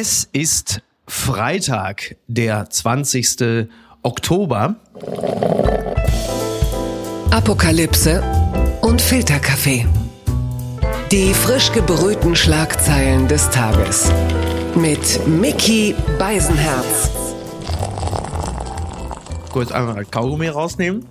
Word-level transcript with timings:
Es 0.00 0.28
ist 0.30 0.80
Freitag, 1.08 2.14
der 2.28 2.70
20. 2.70 3.66
Oktober. 4.04 4.76
Apokalypse 7.32 8.22
und 8.80 9.02
Filterkaffee. 9.02 9.88
Die 11.10 11.34
frisch 11.34 11.72
gebrühten 11.72 12.36
Schlagzeilen 12.36 13.26
des 13.26 13.50
Tages. 13.50 14.08
Mit 14.76 15.26
Mickey 15.26 15.96
Beisenherz. 16.16 17.10
Kurz 19.50 19.72
einmal 19.72 20.04
Kaugummi 20.04 20.46
rausnehmen. 20.46 21.06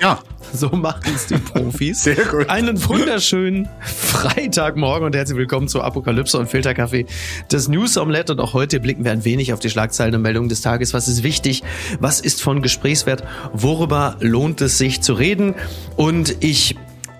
Ja. 0.00 0.20
So 0.52 0.68
machen 0.70 1.12
es 1.14 1.26
die 1.26 1.36
Profis. 1.36 2.02
Sehr 2.04 2.24
gut. 2.24 2.48
Einen 2.48 2.82
wunderschönen 2.88 3.68
Freitagmorgen 3.82 5.04
und 5.04 5.14
herzlich 5.14 5.36
willkommen 5.36 5.68
zu 5.68 5.82
Apokalypse 5.82 6.38
und 6.38 6.48
Filterkaffee. 6.48 7.04
Das 7.50 7.68
News 7.68 7.98
Omelette 7.98 8.32
und 8.32 8.40
auch 8.40 8.54
heute 8.54 8.80
blicken 8.80 9.04
wir 9.04 9.12
ein 9.12 9.26
wenig 9.26 9.52
auf 9.52 9.60
die 9.60 9.68
Schlagzeilen 9.68 10.14
und 10.14 10.22
Meldungen 10.22 10.48
des 10.48 10.62
Tages. 10.62 10.94
Was 10.94 11.06
ist 11.06 11.22
wichtig? 11.22 11.64
Was 12.00 12.20
ist 12.20 12.40
von 12.40 12.62
Gesprächswert? 12.62 13.24
Worüber 13.52 14.16
lohnt 14.20 14.62
es 14.62 14.78
sich 14.78 15.02
zu 15.02 15.12
reden? 15.12 15.54
Und 15.96 16.36
ich 16.40 16.76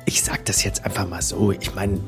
ich 0.07 0.23
sag 0.23 0.47
das 0.47 0.65
jetzt 0.65 0.87
einfach 0.87 1.07
mal 1.07 1.21
so. 1.21 1.53
Ich 1.53 1.75
meine, 1.75 2.01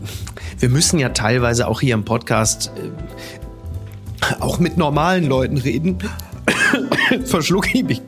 wir 0.58 0.70
müssen 0.70 0.98
ja 0.98 1.10
teilweise 1.10 1.68
auch 1.68 1.82
hier 1.82 1.92
im 1.92 2.06
Podcast 2.06 2.72
äh, 2.76 4.40
auch 4.40 4.58
mit 4.58 4.78
normalen 4.78 5.26
Leuten 5.26 5.58
reden. 5.58 5.98
Verschluck 7.26 7.74
ich 7.74 7.84
mich. 7.84 8.00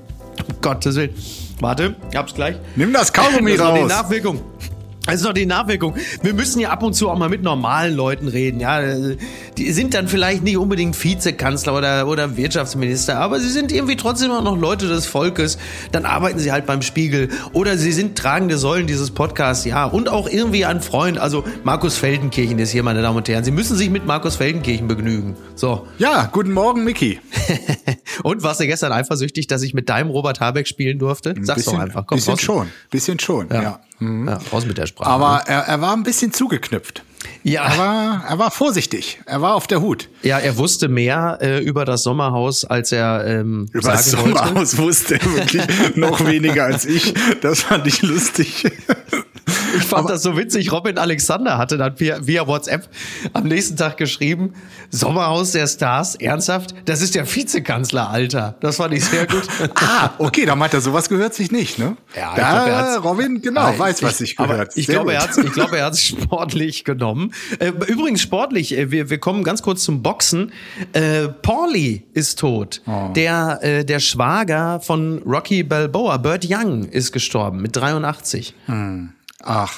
Um 0.48 0.60
Gottes 0.62 0.96
Willen. 0.96 1.14
Warte, 1.62 1.94
ich 2.10 2.16
hab's 2.16 2.34
gleich. 2.34 2.56
Nimm 2.74 2.92
das 2.92 3.12
Kaugummi 3.12 3.52
Das 3.52 3.60
ist 3.60 3.64
noch 3.64 3.74
die 3.74 3.80
raus. 3.82 3.88
Nachwirkung. 3.88 4.40
Das 5.06 5.16
ist 5.16 5.24
noch 5.24 5.32
die 5.32 5.46
Nachwirkung. 5.46 5.96
Wir 6.22 6.32
müssen 6.32 6.60
ja 6.60 6.70
ab 6.70 6.82
und 6.84 6.94
zu 6.94 7.10
auch 7.10 7.18
mal 7.18 7.28
mit 7.28 7.42
normalen 7.42 7.94
Leuten 7.94 8.28
reden. 8.28 8.60
Ja, 8.60 8.80
die 9.58 9.72
sind 9.72 9.94
dann 9.94 10.06
vielleicht 10.06 10.44
nicht 10.44 10.56
unbedingt 10.56 11.02
Vizekanzler 11.02 11.76
oder, 11.76 12.06
oder 12.06 12.36
Wirtschaftsminister, 12.36 13.18
aber 13.18 13.40
sie 13.40 13.50
sind 13.50 13.72
irgendwie 13.72 13.96
trotzdem 13.96 14.30
auch 14.30 14.44
noch 14.44 14.56
Leute 14.56 14.86
des 14.86 15.06
Volkes. 15.06 15.58
Dann 15.90 16.04
arbeiten 16.04 16.38
sie 16.38 16.52
halt 16.52 16.66
beim 16.66 16.82
Spiegel 16.82 17.30
oder 17.52 17.76
sie 17.76 17.90
sind 17.90 18.16
tragende 18.16 18.58
Säulen 18.58 18.86
dieses 18.86 19.10
Podcasts. 19.10 19.64
Ja, 19.64 19.86
und 19.86 20.08
auch 20.08 20.28
irgendwie 20.28 20.64
ein 20.64 20.80
Freund. 20.80 21.18
Also 21.18 21.44
Markus 21.64 21.96
Feldenkirchen 21.96 22.60
ist 22.60 22.70
hier, 22.70 22.84
meine 22.84 23.02
Damen 23.02 23.16
und 23.16 23.28
Herren. 23.28 23.42
Sie 23.42 23.50
müssen 23.50 23.76
sich 23.76 23.90
mit 23.90 24.06
Markus 24.06 24.36
Feldenkirchen 24.36 24.86
begnügen. 24.86 25.36
So. 25.56 25.88
Ja, 25.98 26.28
guten 26.32 26.52
Morgen, 26.52 26.84
Mickey. 26.84 27.18
und 28.22 28.44
warst 28.44 28.60
du 28.60 28.66
gestern 28.66 28.92
eifersüchtig, 28.92 29.48
dass 29.48 29.62
ich 29.62 29.74
mit 29.74 29.88
deinem 29.88 30.10
Robert 30.10 30.40
Habeck 30.40 30.68
spielen 30.68 31.00
durfte? 31.00 31.34
Sag's 31.40 31.64
doch 31.64 31.78
einfach. 31.78 32.06
Komm, 32.06 32.18
bisschen 32.18 32.34
raus. 32.34 32.40
schon, 32.40 32.68
bisschen 32.90 33.18
schon, 33.18 33.48
ja. 33.50 33.62
Ja, 33.62 33.80
raus 34.52 34.66
mit 34.66 34.78
der 34.78 34.86
Sprache. 34.86 35.10
Aber 35.10 35.42
er, 35.46 35.60
er 35.60 35.80
war 35.80 35.92
ein 35.94 36.02
bisschen 36.02 36.32
zugeknüpft. 36.32 37.02
Ja. 37.44 37.64
Er 37.64 37.78
war, 37.78 38.24
er 38.28 38.38
war 38.38 38.50
vorsichtig. 38.50 39.20
Er 39.26 39.42
war 39.42 39.54
auf 39.54 39.66
der 39.66 39.80
Hut. 39.80 40.08
Ja, 40.22 40.38
er 40.38 40.56
wusste 40.56 40.88
mehr 40.88 41.38
äh, 41.40 41.60
über 41.60 41.84
das 41.84 42.02
Sommerhaus, 42.02 42.64
als 42.64 42.92
er 42.92 43.24
ähm, 43.26 43.68
Über 43.72 43.90
das 43.90 44.10
sagen 44.10 44.24
wollte. 44.24 44.38
Sommerhaus 44.38 44.78
wusste 44.78 45.14
er 45.20 45.34
wirklich 45.34 45.62
noch 45.96 46.24
weniger 46.24 46.64
als 46.64 46.84
ich. 46.84 47.14
Das 47.40 47.62
fand 47.62 47.86
ich 47.86 48.02
lustig. 48.02 48.64
Ich 49.76 49.84
fand 49.84 50.08
das 50.08 50.22
so 50.22 50.36
witzig. 50.36 50.70
Robin 50.70 50.98
Alexander 50.98 51.58
hatte 51.58 51.78
dann 51.78 51.98
via, 51.98 52.24
via 52.26 52.46
WhatsApp 52.46 52.88
am 53.32 53.44
nächsten 53.44 53.76
Tag 53.76 53.96
geschrieben, 53.96 54.54
Sommerhaus 54.94 55.52
der 55.52 55.66
Stars, 55.66 56.16
ernsthaft? 56.16 56.74
Das 56.84 57.00
ist 57.00 57.14
der 57.14 57.26
Vizekanzler, 57.26 58.10
Alter. 58.10 58.56
Das 58.60 58.76
fand 58.76 58.92
ich 58.94 59.04
sehr 59.04 59.26
gut. 59.26 59.42
Ah, 59.74 60.10
okay, 60.18 60.44
da 60.44 60.54
meint 60.54 60.74
er, 60.74 60.80
sowas 60.82 61.08
gehört 61.08 61.32
sich 61.34 61.50
nicht, 61.50 61.78
ne? 61.78 61.96
Ja, 62.14 62.30
ich 62.32 62.36
da, 62.40 62.52
glaub, 62.52 62.68
er 62.68 62.76
hat's- 62.78 63.04
Robin, 63.04 63.40
genau, 63.40 63.60
Ah, 63.62 63.74
weiß, 63.78 64.02
was 64.02 64.12
ich- 64.12 64.16
sich 64.28 64.36
gehört. 64.36 64.76
Ich 64.76 64.86
glaube, 64.86 65.14
er 65.14 65.22
hat's, 65.22 65.36
ich 65.38 65.52
glaube, 65.52 65.78
er 65.78 65.86
hat 65.86 65.94
es 65.94 66.02
sportlich 66.04 66.84
genommen. 66.84 67.32
Äh, 67.58 67.68
übrigens 67.88 68.20
sportlich, 68.20 68.76
äh, 68.76 68.90
wir, 68.90 69.08
wir 69.10 69.18
kommen 69.18 69.44
ganz 69.44 69.62
kurz 69.62 69.82
zum 69.82 70.02
Boxen. 70.02 70.52
Äh, 70.92 71.28
Pauli 71.28 72.06
ist 72.12 72.38
tot. 72.38 72.82
Oh. 72.86 73.08
Der, 73.14 73.58
äh, 73.62 73.84
der 73.84 73.98
Schwager 74.00 74.80
von 74.80 75.22
Rocky 75.24 75.62
Balboa, 75.62 76.18
Burt 76.18 76.46
Young, 76.48 76.84
ist 76.84 77.12
gestorben 77.12 77.62
mit 77.62 77.74
83. 77.76 78.54
Ach, 79.42 79.72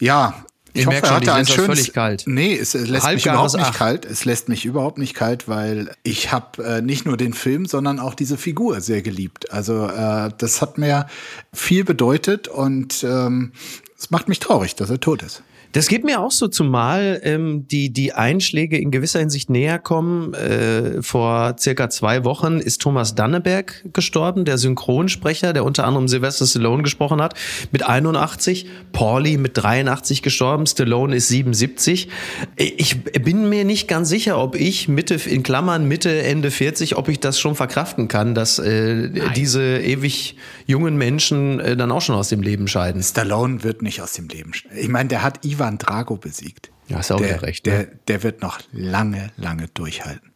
ja. 0.00 0.34
Ich 0.76 0.82
Ihr 0.82 0.86
hoffe, 0.88 0.94
merkt 0.94 1.06
er 1.06 1.08
schon, 1.08 1.16
hatte 1.16 1.32
ein 1.32 1.46
schönes. 1.46 1.66
völlig 1.66 1.92
kalt. 1.94 2.24
Nee, 2.26 2.54
es 2.54 2.74
lässt 2.74 3.06
mich 3.06 3.24
überhaupt 3.24 3.56
nicht 3.56 3.74
kalt. 3.74 4.04
Es 4.04 4.24
lässt 4.26 4.48
mich 4.50 4.66
überhaupt 4.66 4.98
nicht 4.98 5.14
kalt, 5.14 5.48
weil 5.48 5.90
ich 6.02 6.32
habe 6.32 6.62
äh, 6.62 6.82
nicht 6.82 7.06
nur 7.06 7.16
den 7.16 7.32
Film, 7.32 7.64
sondern 7.64 7.98
auch 7.98 8.14
diese 8.14 8.36
Figur 8.36 8.82
sehr 8.82 9.00
geliebt. 9.00 9.50
Also 9.50 9.86
äh, 9.86 10.30
das 10.36 10.60
hat 10.60 10.76
mir 10.76 11.06
viel 11.52 11.84
bedeutet 11.84 12.46
und 12.46 13.02
ähm, 13.04 13.52
es 13.98 14.10
macht 14.10 14.28
mich 14.28 14.38
traurig, 14.38 14.74
dass 14.76 14.90
er 14.90 15.00
tot 15.00 15.22
ist. 15.22 15.42
Das 15.76 15.88
geht 15.88 16.04
mir 16.04 16.20
auch 16.20 16.30
so, 16.30 16.48
zumal 16.48 17.20
ähm, 17.22 17.68
die, 17.68 17.92
die 17.92 18.14
Einschläge 18.14 18.78
in 18.78 18.90
gewisser 18.90 19.18
Hinsicht 19.18 19.50
näher 19.50 19.78
kommen. 19.78 20.32
Äh, 20.32 21.02
vor 21.02 21.56
circa 21.58 21.90
zwei 21.90 22.24
Wochen 22.24 22.60
ist 22.60 22.80
Thomas 22.80 23.14
Danneberg 23.14 23.84
gestorben, 23.92 24.46
der 24.46 24.56
Synchronsprecher, 24.56 25.52
der 25.52 25.64
unter 25.66 25.84
anderem 25.84 26.08
Sylvester 26.08 26.46
Stallone 26.46 26.82
gesprochen 26.82 27.20
hat, 27.20 27.34
mit 27.72 27.86
81. 27.86 28.66
Pauli 28.92 29.36
mit 29.36 29.58
83 29.58 30.22
gestorben, 30.22 30.66
Stallone 30.66 31.14
ist 31.14 31.28
77. 31.28 32.08
Ich 32.56 33.04
bin 33.04 33.50
mir 33.50 33.66
nicht 33.66 33.86
ganz 33.86 34.08
sicher, 34.08 34.38
ob 34.42 34.54
ich 34.56 34.88
Mitte, 34.88 35.16
in 35.26 35.42
Klammern 35.42 35.86
Mitte, 35.86 36.22
Ende 36.22 36.50
40, 36.50 36.96
ob 36.96 37.08
ich 37.10 37.20
das 37.20 37.38
schon 37.38 37.54
verkraften 37.54 38.08
kann, 38.08 38.34
dass 38.34 38.58
äh, 38.58 39.10
diese 39.36 39.78
ewig 39.80 40.36
jungen 40.66 40.96
Menschen 40.96 41.60
äh, 41.60 41.76
dann 41.76 41.92
auch 41.92 42.00
schon 42.00 42.14
aus 42.16 42.30
dem 42.30 42.40
Leben 42.40 42.66
scheiden. 42.66 43.02
Stallone 43.02 43.62
wird 43.62 43.82
nicht 43.82 44.00
aus 44.00 44.14
dem 44.14 44.28
Leben. 44.28 44.52
sch- 44.52 44.64
Ich 44.74 44.88
meine, 44.88 45.10
der 45.10 45.22
hat 45.22 45.44
Ivan 45.44 45.65
Drago 45.78 46.16
besiegt. 46.16 46.70
Ja, 46.88 47.00
ist 47.00 47.10
auch 47.10 47.18
der, 47.18 47.42
recht, 47.42 47.66
Der, 47.66 47.78
ne? 47.78 47.88
der 48.08 48.22
wird 48.22 48.42
noch 48.42 48.60
lange, 48.72 49.30
lange 49.36 49.68
durchhalten. 49.68 50.32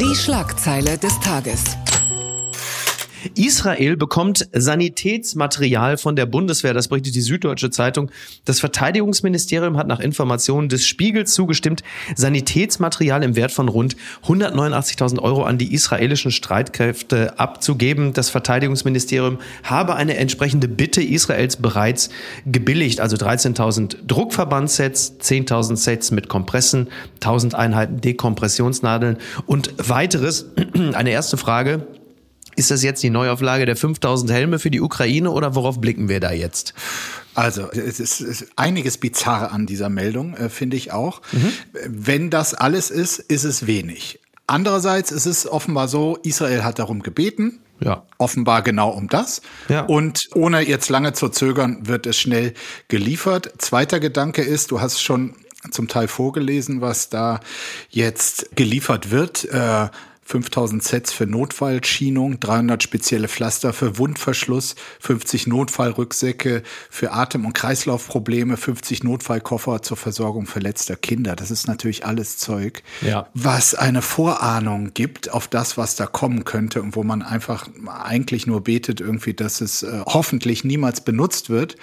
Die 0.00 0.14
Schlagzeile 0.14 0.98
des 0.98 1.18
Tages. 1.20 1.76
Israel 3.36 3.96
bekommt 3.96 4.48
Sanitätsmaterial 4.52 5.96
von 5.96 6.16
der 6.16 6.26
Bundeswehr, 6.26 6.74
das 6.74 6.88
berichtet 6.88 7.14
die 7.14 7.20
Süddeutsche 7.20 7.70
Zeitung. 7.70 8.10
Das 8.44 8.60
Verteidigungsministerium 8.60 9.76
hat 9.76 9.86
nach 9.86 10.00
Informationen 10.00 10.68
des 10.68 10.86
Spiegels 10.86 11.34
zugestimmt, 11.34 11.82
Sanitätsmaterial 12.14 13.22
im 13.22 13.36
Wert 13.36 13.52
von 13.52 13.68
rund 13.68 13.96
189.000 14.26 15.20
Euro 15.20 15.44
an 15.44 15.58
die 15.58 15.72
israelischen 15.72 16.30
Streitkräfte 16.30 17.38
abzugeben. 17.38 18.12
Das 18.12 18.30
Verteidigungsministerium 18.30 19.38
habe 19.62 19.96
eine 19.96 20.16
entsprechende 20.16 20.68
Bitte 20.68 21.02
Israels 21.02 21.56
bereits 21.56 22.10
gebilligt, 22.46 23.00
also 23.00 23.16
13.000 23.16 23.96
Druckverbandssets, 24.06 25.14
10.000 25.20 25.76
Sets 25.76 26.10
mit 26.10 26.28
Kompressen, 26.28 26.88
1.000 27.20 27.54
Einheiten 27.54 28.00
Dekompressionsnadeln 28.00 29.18
und 29.46 29.74
weiteres. 29.78 30.46
Eine 30.92 31.10
erste 31.10 31.36
Frage. 31.36 31.86
Ist 32.56 32.70
das 32.70 32.82
jetzt 32.82 33.02
die 33.02 33.10
Neuauflage 33.10 33.66
der 33.66 33.76
5000 33.76 34.30
Helme 34.30 34.58
für 34.58 34.70
die 34.70 34.80
Ukraine 34.80 35.30
oder 35.30 35.54
worauf 35.54 35.80
blicken 35.80 36.08
wir 36.08 36.20
da 36.20 36.32
jetzt? 36.32 36.74
Also, 37.34 37.70
es 37.70 37.98
ist, 37.98 38.20
es 38.20 38.20
ist 38.20 38.46
einiges 38.56 38.98
bizarr 38.98 39.52
an 39.52 39.66
dieser 39.66 39.88
Meldung, 39.88 40.34
äh, 40.34 40.48
finde 40.48 40.76
ich 40.76 40.92
auch. 40.92 41.20
Mhm. 41.32 41.52
Wenn 41.86 42.30
das 42.30 42.54
alles 42.54 42.90
ist, 42.90 43.18
ist 43.18 43.44
es 43.44 43.66
wenig. 43.66 44.20
Andererseits 44.46 45.10
ist 45.10 45.26
es 45.26 45.46
offenbar 45.46 45.88
so, 45.88 46.18
Israel 46.22 46.64
hat 46.64 46.78
darum 46.78 47.02
gebeten. 47.02 47.60
Ja. 47.80 48.04
Offenbar 48.18 48.62
genau 48.62 48.90
um 48.90 49.08
das. 49.08 49.42
Ja. 49.68 49.82
Und 49.82 50.28
ohne 50.34 50.60
jetzt 50.60 50.90
lange 50.90 51.12
zu 51.12 51.28
zögern, 51.28 51.88
wird 51.88 52.06
es 52.06 52.16
schnell 52.18 52.54
geliefert. 52.88 53.52
Zweiter 53.58 54.00
Gedanke 54.00 54.42
ist, 54.42 54.70
du 54.70 54.80
hast 54.80 55.02
schon 55.02 55.34
zum 55.70 55.88
Teil 55.88 56.08
vorgelesen, 56.08 56.80
was 56.80 57.08
da 57.08 57.40
jetzt 57.90 58.54
geliefert 58.54 59.10
wird. 59.10 59.44
Äh, 59.46 59.88
5000 60.24 60.82
Sets 60.82 61.12
für 61.12 61.26
Notfallschienung, 61.26 62.40
300 62.40 62.82
spezielle 62.82 63.28
Pflaster 63.28 63.72
für 63.72 63.98
Wundverschluss, 63.98 64.74
50 65.00 65.46
Notfallrücksäcke 65.46 66.62
für 66.90 67.12
Atem- 67.12 67.44
und 67.44 67.52
Kreislaufprobleme, 67.52 68.56
50 68.56 69.04
Notfallkoffer 69.04 69.82
zur 69.82 69.96
Versorgung 69.96 70.46
verletzter 70.46 70.96
Kinder. 70.96 71.36
Das 71.36 71.50
ist 71.50 71.66
natürlich 71.68 72.06
alles 72.06 72.38
Zeug, 72.38 72.82
Ja. 73.02 73.28
was 73.34 73.74
eine 73.74 74.02
Vorahnung 74.02 74.94
gibt 74.94 75.30
auf 75.30 75.48
das, 75.48 75.76
was 75.76 75.96
da 75.96 76.06
kommen 76.06 76.44
könnte 76.44 76.82
und 76.82 76.96
wo 76.96 77.02
man 77.02 77.22
einfach 77.22 77.68
eigentlich 77.86 78.46
nur 78.46 78.62
betet 78.64 79.00
irgendwie, 79.00 79.34
dass 79.34 79.60
es 79.60 79.82
äh, 79.82 80.00
hoffentlich 80.06 80.64
niemals 80.64 81.02
benutzt 81.02 81.50
wird. 81.50 81.76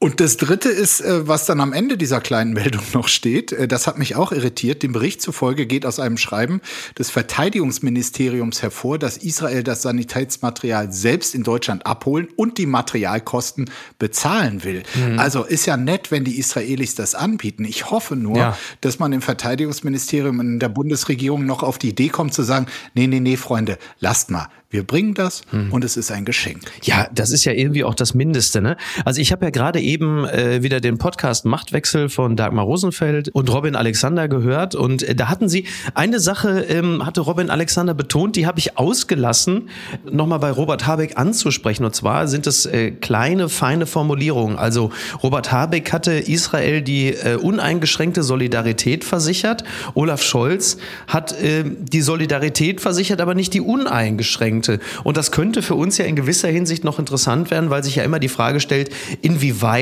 Und 0.00 0.20
das 0.20 0.36
Dritte 0.36 0.68
ist, 0.68 1.00
äh, 1.00 1.26
was 1.28 1.46
dann 1.46 1.60
am 1.60 1.72
Ende 1.72 1.96
dieser 1.96 2.20
kleinen 2.20 2.52
Meldung 2.52 2.82
noch 2.92 3.08
steht, 3.08 3.52
äh, 3.52 3.66
das 3.68 3.86
hat 3.86 3.96
mich 3.96 4.16
auch 4.16 4.32
irritiert. 4.32 4.82
Dem 4.82 4.92
Bericht 4.92 5.22
zufolge 5.22 5.66
geht 5.66 5.86
aus 5.86 5.98
einem 5.98 6.18
Schreiben 6.18 6.60
des 6.98 7.10
Verteidigungsministeriums 7.10 8.60
hervor, 8.62 8.98
dass 8.98 9.16
Israel 9.16 9.62
das 9.62 9.82
Sanitätsmaterial 9.82 10.92
selbst 10.92 11.34
in 11.34 11.42
Deutschland 11.42 11.86
abholen 11.86 12.28
und 12.36 12.58
die 12.58 12.66
Materialkosten 12.66 13.70
bezahlen 13.98 14.64
will. 14.64 14.82
Also 15.16 15.44
ist 15.44 15.64
ja 15.66 15.76
nett, 15.76 16.10
wenn 16.10 16.24
die 16.24 16.38
Israelis 16.38 16.94
das 16.96 17.14
anbieten. 17.14 17.64
Ich 17.64 17.90
hoffe 17.90 18.16
nur, 18.16 18.36
Ja. 18.36 18.58
dass 18.82 18.98
man 18.98 19.12
im 19.12 19.22
Verteidigungsministerium 19.22 20.40
in 20.40 20.58
der 20.58 20.68
Bundesregierung 20.68 21.46
noch 21.46 21.62
auf 21.62 21.78
die 21.78 21.90
Idee 21.90 22.08
kommt 22.08 22.34
zu 22.34 22.42
sagen, 22.42 22.66
nee, 22.94 23.06
nee, 23.06 23.20
nee, 23.20 23.36
Freunde, 23.36 23.78
lasst 24.00 24.30
mal. 24.30 24.48
Wir 24.70 24.82
bringen 24.82 25.14
das 25.14 25.42
und 25.70 25.84
es 25.84 25.96
ist 25.96 26.10
ein 26.10 26.24
Geschenk. 26.24 26.62
Ja, 26.82 27.08
das 27.14 27.30
ist 27.30 27.44
ja 27.44 27.52
irgendwie 27.52 27.84
auch 27.84 27.94
das 27.94 28.12
Mindeste. 28.12 28.60
Ne? 28.60 28.76
Also 29.04 29.20
ich 29.20 29.30
habe 29.30 29.44
ja 29.44 29.50
gerade 29.50 29.78
eben 29.84 30.24
äh, 30.24 30.62
wieder 30.62 30.80
den 30.80 30.98
Podcast 30.98 31.44
Machtwechsel 31.44 32.08
von 32.08 32.36
Dagmar 32.36 32.64
Rosenfeld 32.64 33.28
und 33.28 33.52
Robin 33.52 33.76
Alexander 33.76 34.28
gehört. 34.28 34.74
Und 34.74 35.02
äh, 35.02 35.14
da 35.14 35.28
hatten 35.28 35.48
sie 35.48 35.66
eine 35.94 36.20
Sache, 36.20 36.60
ähm, 36.68 37.04
hatte 37.04 37.20
Robin 37.20 37.50
Alexander 37.50 37.94
betont, 37.94 38.36
die 38.36 38.46
habe 38.46 38.58
ich 38.58 38.78
ausgelassen, 38.78 39.68
nochmal 40.10 40.38
bei 40.38 40.50
Robert 40.50 40.86
Habeck 40.86 41.18
anzusprechen. 41.18 41.84
Und 41.84 41.94
zwar 41.94 42.26
sind 42.28 42.46
es 42.46 42.66
äh, 42.66 42.90
kleine, 42.90 43.48
feine 43.48 43.86
Formulierungen. 43.86 44.58
Also 44.58 44.90
Robert 45.22 45.52
Habeck 45.52 45.92
hatte 45.92 46.12
Israel 46.12 46.82
die 46.82 47.08
äh, 47.08 47.36
uneingeschränkte 47.36 48.22
Solidarität 48.22 49.04
versichert. 49.04 49.64
Olaf 49.94 50.22
Scholz 50.22 50.78
hat 51.06 51.32
äh, 51.40 51.64
die 51.64 52.00
Solidarität 52.00 52.80
versichert, 52.80 53.20
aber 53.20 53.34
nicht 53.34 53.52
die 53.54 53.60
uneingeschränkte. 53.60 54.80
Und 55.02 55.16
das 55.16 55.30
könnte 55.30 55.62
für 55.62 55.74
uns 55.74 55.98
ja 55.98 56.04
in 56.06 56.16
gewisser 56.16 56.48
Hinsicht 56.48 56.84
noch 56.84 56.98
interessant 56.98 57.50
werden, 57.50 57.70
weil 57.70 57.84
sich 57.84 57.96
ja 57.96 58.04
immer 58.04 58.18
die 58.18 58.28
Frage 58.28 58.60
stellt, 58.60 58.90
inwieweit 59.20 59.73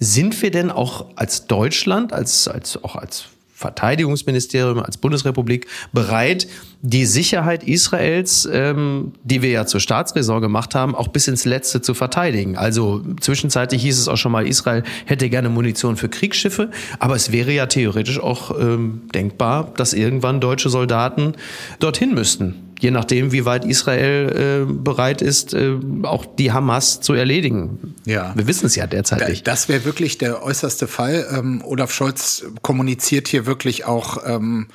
sind 0.00 0.40
wir 0.42 0.50
denn 0.50 0.70
auch 0.70 1.06
als 1.16 1.46
Deutschland, 1.46 2.12
als, 2.12 2.48
als 2.48 2.82
auch 2.82 2.96
als 2.96 3.26
Verteidigungsministerium, 3.58 4.78
als 4.78 4.98
Bundesrepublik 4.98 5.66
bereit, 5.92 6.46
die 6.80 7.04
Sicherheit 7.04 7.64
Israels, 7.64 8.48
ähm, 8.52 9.14
die 9.24 9.42
wir 9.42 9.50
ja 9.50 9.66
zur 9.66 9.80
Staatsräson 9.80 10.40
gemacht 10.40 10.76
haben, 10.76 10.94
auch 10.94 11.08
bis 11.08 11.26
ins 11.26 11.44
Letzte 11.44 11.82
zu 11.82 11.94
verteidigen. 11.94 12.56
Also 12.56 13.02
zwischenzeitlich 13.20 13.82
hieß 13.82 13.98
es 13.98 14.06
auch 14.06 14.16
schon 14.16 14.30
mal, 14.30 14.46
Israel 14.46 14.84
hätte 15.06 15.28
gerne 15.28 15.48
Munition 15.48 15.96
für 15.96 16.08
Kriegsschiffe, 16.08 16.70
aber 17.00 17.16
es 17.16 17.32
wäre 17.32 17.50
ja 17.50 17.66
theoretisch 17.66 18.20
auch 18.20 18.56
ähm, 18.60 19.02
denkbar, 19.12 19.72
dass 19.76 19.92
irgendwann 19.92 20.40
deutsche 20.40 20.68
Soldaten 20.70 21.32
dorthin 21.80 22.14
müssten 22.14 22.67
je 22.80 22.90
nachdem, 22.90 23.32
wie 23.32 23.44
weit 23.44 23.64
Israel 23.64 24.66
äh, 24.68 24.72
bereit 24.72 25.22
ist, 25.22 25.54
äh, 25.54 25.76
auch 26.02 26.24
die 26.26 26.52
Hamas 26.52 27.00
zu 27.00 27.14
erledigen. 27.14 27.94
Ja. 28.04 28.32
Wir 28.36 28.46
wissen 28.46 28.66
es 28.66 28.76
ja 28.76 28.86
derzeit 28.86 29.28
nicht. 29.28 29.46
Das 29.46 29.68
wäre 29.68 29.84
wirklich 29.84 30.18
der 30.18 30.42
äußerste 30.42 30.86
Fall. 30.86 31.26
Ähm, 31.30 31.62
Olaf 31.64 31.92
Scholz 31.92 32.44
kommuniziert 32.62 33.28
hier 33.28 33.46
wirklich 33.46 33.84
auch 33.84 34.18
ähm, 34.26 34.68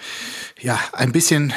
ja, 0.59 0.79
ein 0.93 1.11
bisschen 1.11 1.53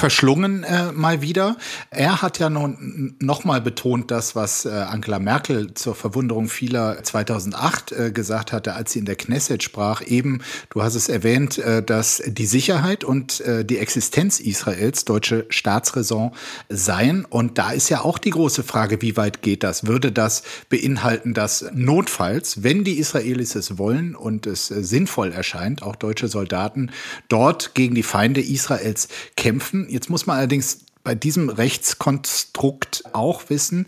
verschlungen 0.00 0.64
äh, 0.64 0.92
mal 0.92 1.20
wieder. 1.20 1.56
Er 1.90 2.22
hat 2.22 2.38
ja 2.38 2.48
nun 2.48 3.16
nochmal 3.20 3.60
betont, 3.60 4.10
das, 4.10 4.34
was 4.34 4.64
äh, 4.64 4.70
Angela 4.70 5.18
Merkel 5.18 5.74
zur 5.74 5.94
Verwunderung 5.94 6.48
vieler 6.48 7.04
2008 7.04 7.92
äh, 7.92 8.10
gesagt 8.10 8.52
hatte, 8.52 8.72
als 8.72 8.92
sie 8.92 9.00
in 9.00 9.04
der 9.04 9.16
Knesset 9.16 9.62
sprach. 9.62 10.00
Eben, 10.00 10.40
du 10.70 10.82
hast 10.82 10.94
es 10.94 11.10
erwähnt, 11.10 11.58
äh, 11.58 11.82
dass 11.82 12.22
die 12.26 12.46
Sicherheit 12.46 13.04
und 13.04 13.42
äh, 13.42 13.62
die 13.62 13.76
Existenz 13.76 14.40
Israels 14.40 15.04
deutsche 15.04 15.44
Staatsräson 15.50 16.32
seien. 16.70 17.26
Und 17.26 17.58
da 17.58 17.72
ist 17.72 17.90
ja 17.90 18.00
auch 18.00 18.16
die 18.16 18.30
große 18.30 18.62
Frage, 18.62 19.02
wie 19.02 19.18
weit 19.18 19.42
geht 19.42 19.62
das? 19.62 19.86
Würde 19.86 20.12
das 20.12 20.44
beinhalten, 20.70 21.34
dass 21.34 21.66
notfalls, 21.74 22.62
wenn 22.62 22.84
die 22.84 22.98
Israelis 22.98 23.54
es 23.54 23.76
wollen 23.76 24.14
und 24.14 24.46
es 24.46 24.70
äh, 24.70 24.82
sinnvoll 24.82 25.30
erscheint, 25.30 25.82
auch 25.82 25.94
deutsche 25.94 26.28
Soldaten 26.28 26.90
dort 27.28 27.74
gegen 27.74 27.94
die 27.94 28.02
Feinde 28.02 28.40
Israels 28.40 29.08
kämpfen. 29.36 29.89
Jetzt 29.90 30.08
muss 30.08 30.26
man 30.26 30.38
allerdings 30.38 30.78
bei 31.02 31.14
diesem 31.14 31.48
Rechtskonstrukt 31.48 33.04
auch 33.12 33.48
wissen, 33.48 33.86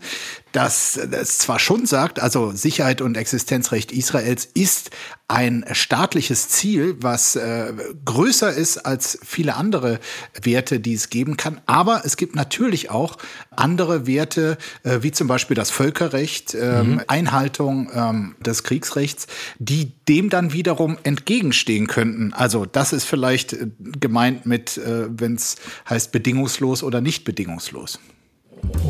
dass 0.53 0.97
es 0.97 1.39
zwar 1.39 1.59
schon 1.59 1.85
sagt, 1.85 2.21
also 2.21 2.51
Sicherheit 2.51 3.01
und 3.01 3.17
Existenzrecht 3.17 3.91
Israels 3.91 4.47
ist 4.53 4.91
ein 5.27 5.65
staatliches 5.71 6.49
Ziel, 6.49 6.95
was 6.99 7.35
äh, 7.35 7.73
größer 8.05 8.53
ist 8.53 8.77
als 8.77 9.17
viele 9.23 9.55
andere 9.55 9.99
Werte, 10.39 10.79
die 10.79 10.93
es 10.93 11.09
geben 11.09 11.37
kann. 11.37 11.59
Aber 11.65 12.03
es 12.05 12.17
gibt 12.17 12.35
natürlich 12.35 12.91
auch 12.91 13.17
andere 13.49 14.05
Werte, 14.05 14.57
äh, 14.83 14.99
wie 15.01 15.11
zum 15.11 15.27
Beispiel 15.27 15.55
das 15.55 15.71
Völkerrecht, 15.71 16.53
äh, 16.53 16.83
mhm. 16.83 17.01
Einhaltung 17.07 17.89
ähm, 17.93 18.35
des 18.39 18.63
Kriegsrechts, 18.63 19.25
die 19.57 19.93
dem 20.07 20.29
dann 20.29 20.53
wiederum 20.53 20.97
entgegenstehen 21.01 21.87
könnten. 21.87 22.33
Also 22.33 22.65
das 22.65 22.93
ist 22.93 23.05
vielleicht 23.05 23.53
äh, 23.53 23.67
gemeint 23.99 24.45
mit, 24.45 24.77
äh, 24.77 25.07
wenn 25.09 25.33
es 25.35 25.55
heißt 25.89 26.11
bedingungslos 26.11 26.83
oder 26.83 27.01
nicht 27.01 27.23
bedingungslos. 27.23 27.99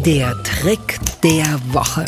Der 0.05 0.35
Trick 0.43 0.99
der 1.23 1.45
Woche. 1.71 2.05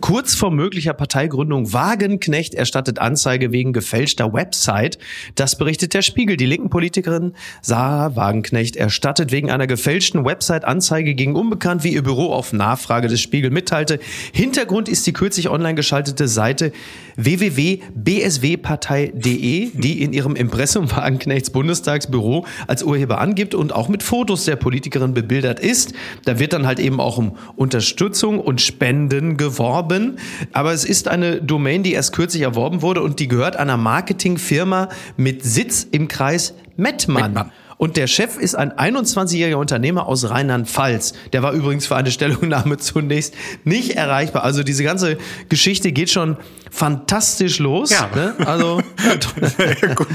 Kurz 0.00 0.34
vor 0.34 0.50
möglicher 0.50 0.94
Parteigründung 0.94 1.74
Wagenknecht 1.74 2.54
erstattet 2.54 2.98
Anzeige 2.98 3.52
wegen 3.52 3.74
gefälschter 3.74 4.32
Website. 4.32 4.98
Das 5.34 5.58
berichtet 5.58 5.92
der 5.94 6.02
Spiegel. 6.02 6.36
Die 6.36 6.46
linken 6.46 6.70
Politikerin 6.70 7.32
Sarah 7.60 8.14
Wagenknecht 8.16 8.76
erstattet 8.76 9.30
wegen 9.30 9.50
einer 9.50 9.66
gefälschten 9.66 10.24
Website 10.24 10.64
Anzeige 10.64 11.14
gegen 11.14 11.36
Unbekannt, 11.36 11.84
wie 11.84 11.92
ihr 11.92 12.02
Büro 12.02 12.32
auf 12.32 12.54
Nachfrage 12.54 13.08
des 13.08 13.20
Spiegel 13.20 13.50
mitteilte. 13.50 14.00
Hintergrund 14.32 14.88
ist 14.88 15.06
die 15.06 15.12
kürzlich 15.12 15.50
online 15.50 15.74
geschaltete 15.74 16.28
Seite 16.28 16.72
www.bswpartei.de, 17.16 19.70
die 19.74 20.02
in 20.02 20.14
ihrem 20.14 20.36
Impressum 20.36 20.90
Wagenknechts 20.90 21.50
Bundestagsbüro 21.50 22.46
als 22.66 22.82
Urheber 22.82 23.20
angibt 23.20 23.54
und 23.54 23.74
auch 23.74 23.88
mit 23.88 24.02
Fotos 24.02 24.46
der 24.46 24.56
Politikerin 24.56 25.12
bebildert 25.12 25.60
ist. 25.60 25.92
Da 26.24 26.38
wird 26.38 26.54
dann 26.54 26.66
halt 26.66 26.78
eben 26.78 27.00
auch 27.00 27.18
um 27.18 27.36
Unterstützung 27.56 28.40
und 28.40 28.62
Spenden 28.62 29.36
geworben 29.36 29.89
erworben, 29.90 30.16
aber 30.52 30.72
es 30.72 30.84
ist 30.84 31.08
eine 31.08 31.40
Domain, 31.40 31.82
die 31.82 31.92
erst 31.92 32.12
kürzlich 32.12 32.42
erworben 32.42 32.82
wurde 32.82 33.02
und 33.02 33.20
die 33.20 33.28
gehört 33.28 33.56
einer 33.56 33.76
Marketingfirma 33.76 34.88
mit 35.16 35.44
Sitz 35.44 35.86
im 35.90 36.08
Kreis 36.08 36.54
Mettmann. 36.76 37.32
Mettmann. 37.32 37.52
Und 37.76 37.96
der 37.96 38.08
Chef 38.08 38.36
ist 38.36 38.56
ein 38.56 38.72
21-jähriger 38.72 39.54
Unternehmer 39.54 40.06
aus 40.06 40.28
Rheinland-Pfalz. 40.28 41.14
Der 41.32 41.42
war 41.42 41.52
übrigens 41.52 41.86
für 41.86 41.96
eine 41.96 42.10
Stellungnahme 42.10 42.76
zunächst 42.76 43.34
nicht 43.64 43.92
erreichbar. 43.92 44.44
Also 44.44 44.62
diese 44.62 44.84
ganze 44.84 45.16
Geschichte 45.48 45.90
geht 45.90 46.10
schon 46.10 46.36
fantastisch 46.70 47.58
los. 47.58 47.90
Ja. 47.90 48.10
Ne? 48.14 48.34
Also 48.46 48.80
ja, 49.82 49.94
gut. 49.94 50.08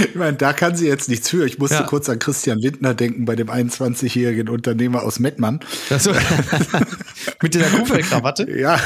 Ich 0.00 0.14
meine, 0.14 0.36
da 0.36 0.52
kann 0.52 0.76
sie 0.76 0.86
jetzt 0.86 1.08
nichts 1.08 1.30
für. 1.30 1.46
Ich 1.46 1.58
musste 1.58 1.76
ja. 1.76 1.82
kurz 1.82 2.08
an 2.08 2.18
Christian 2.18 2.58
Lindner 2.58 2.94
denken 2.94 3.24
bei 3.24 3.34
dem 3.34 3.48
21-jährigen 3.48 4.48
Unternehmer 4.48 5.02
aus 5.02 5.18
Mettmann. 5.18 5.60
So. 5.98 6.12
Mit 7.42 7.54
dieser 7.54 7.66
Kuhfellkrawatte? 7.66 8.50
Ja. 8.50 8.78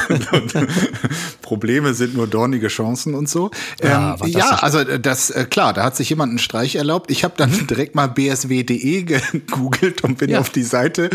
Probleme 1.42 1.94
sind 1.94 2.14
nur 2.14 2.26
dornige 2.26 2.68
Chancen 2.68 3.14
und 3.14 3.28
so. 3.28 3.50
Ja, 3.82 4.16
ähm, 4.22 4.28
ja 4.28 4.50
also 4.62 4.84
das 4.84 5.30
äh, 5.30 5.44
klar, 5.44 5.72
da 5.72 5.84
hat 5.84 5.96
sich 5.96 6.10
jemand 6.10 6.30
einen 6.30 6.38
Streich 6.38 6.76
erlaubt. 6.76 7.10
Ich 7.10 7.24
habe 7.24 7.34
dann 7.36 7.66
direkt 7.66 7.94
mal 7.94 8.06
bsw.de 8.06 9.02
gegoogelt 9.02 10.02
und 10.04 10.18
bin 10.18 10.34
auf 10.36 10.50
die 10.50 10.62
Seite 10.62 11.10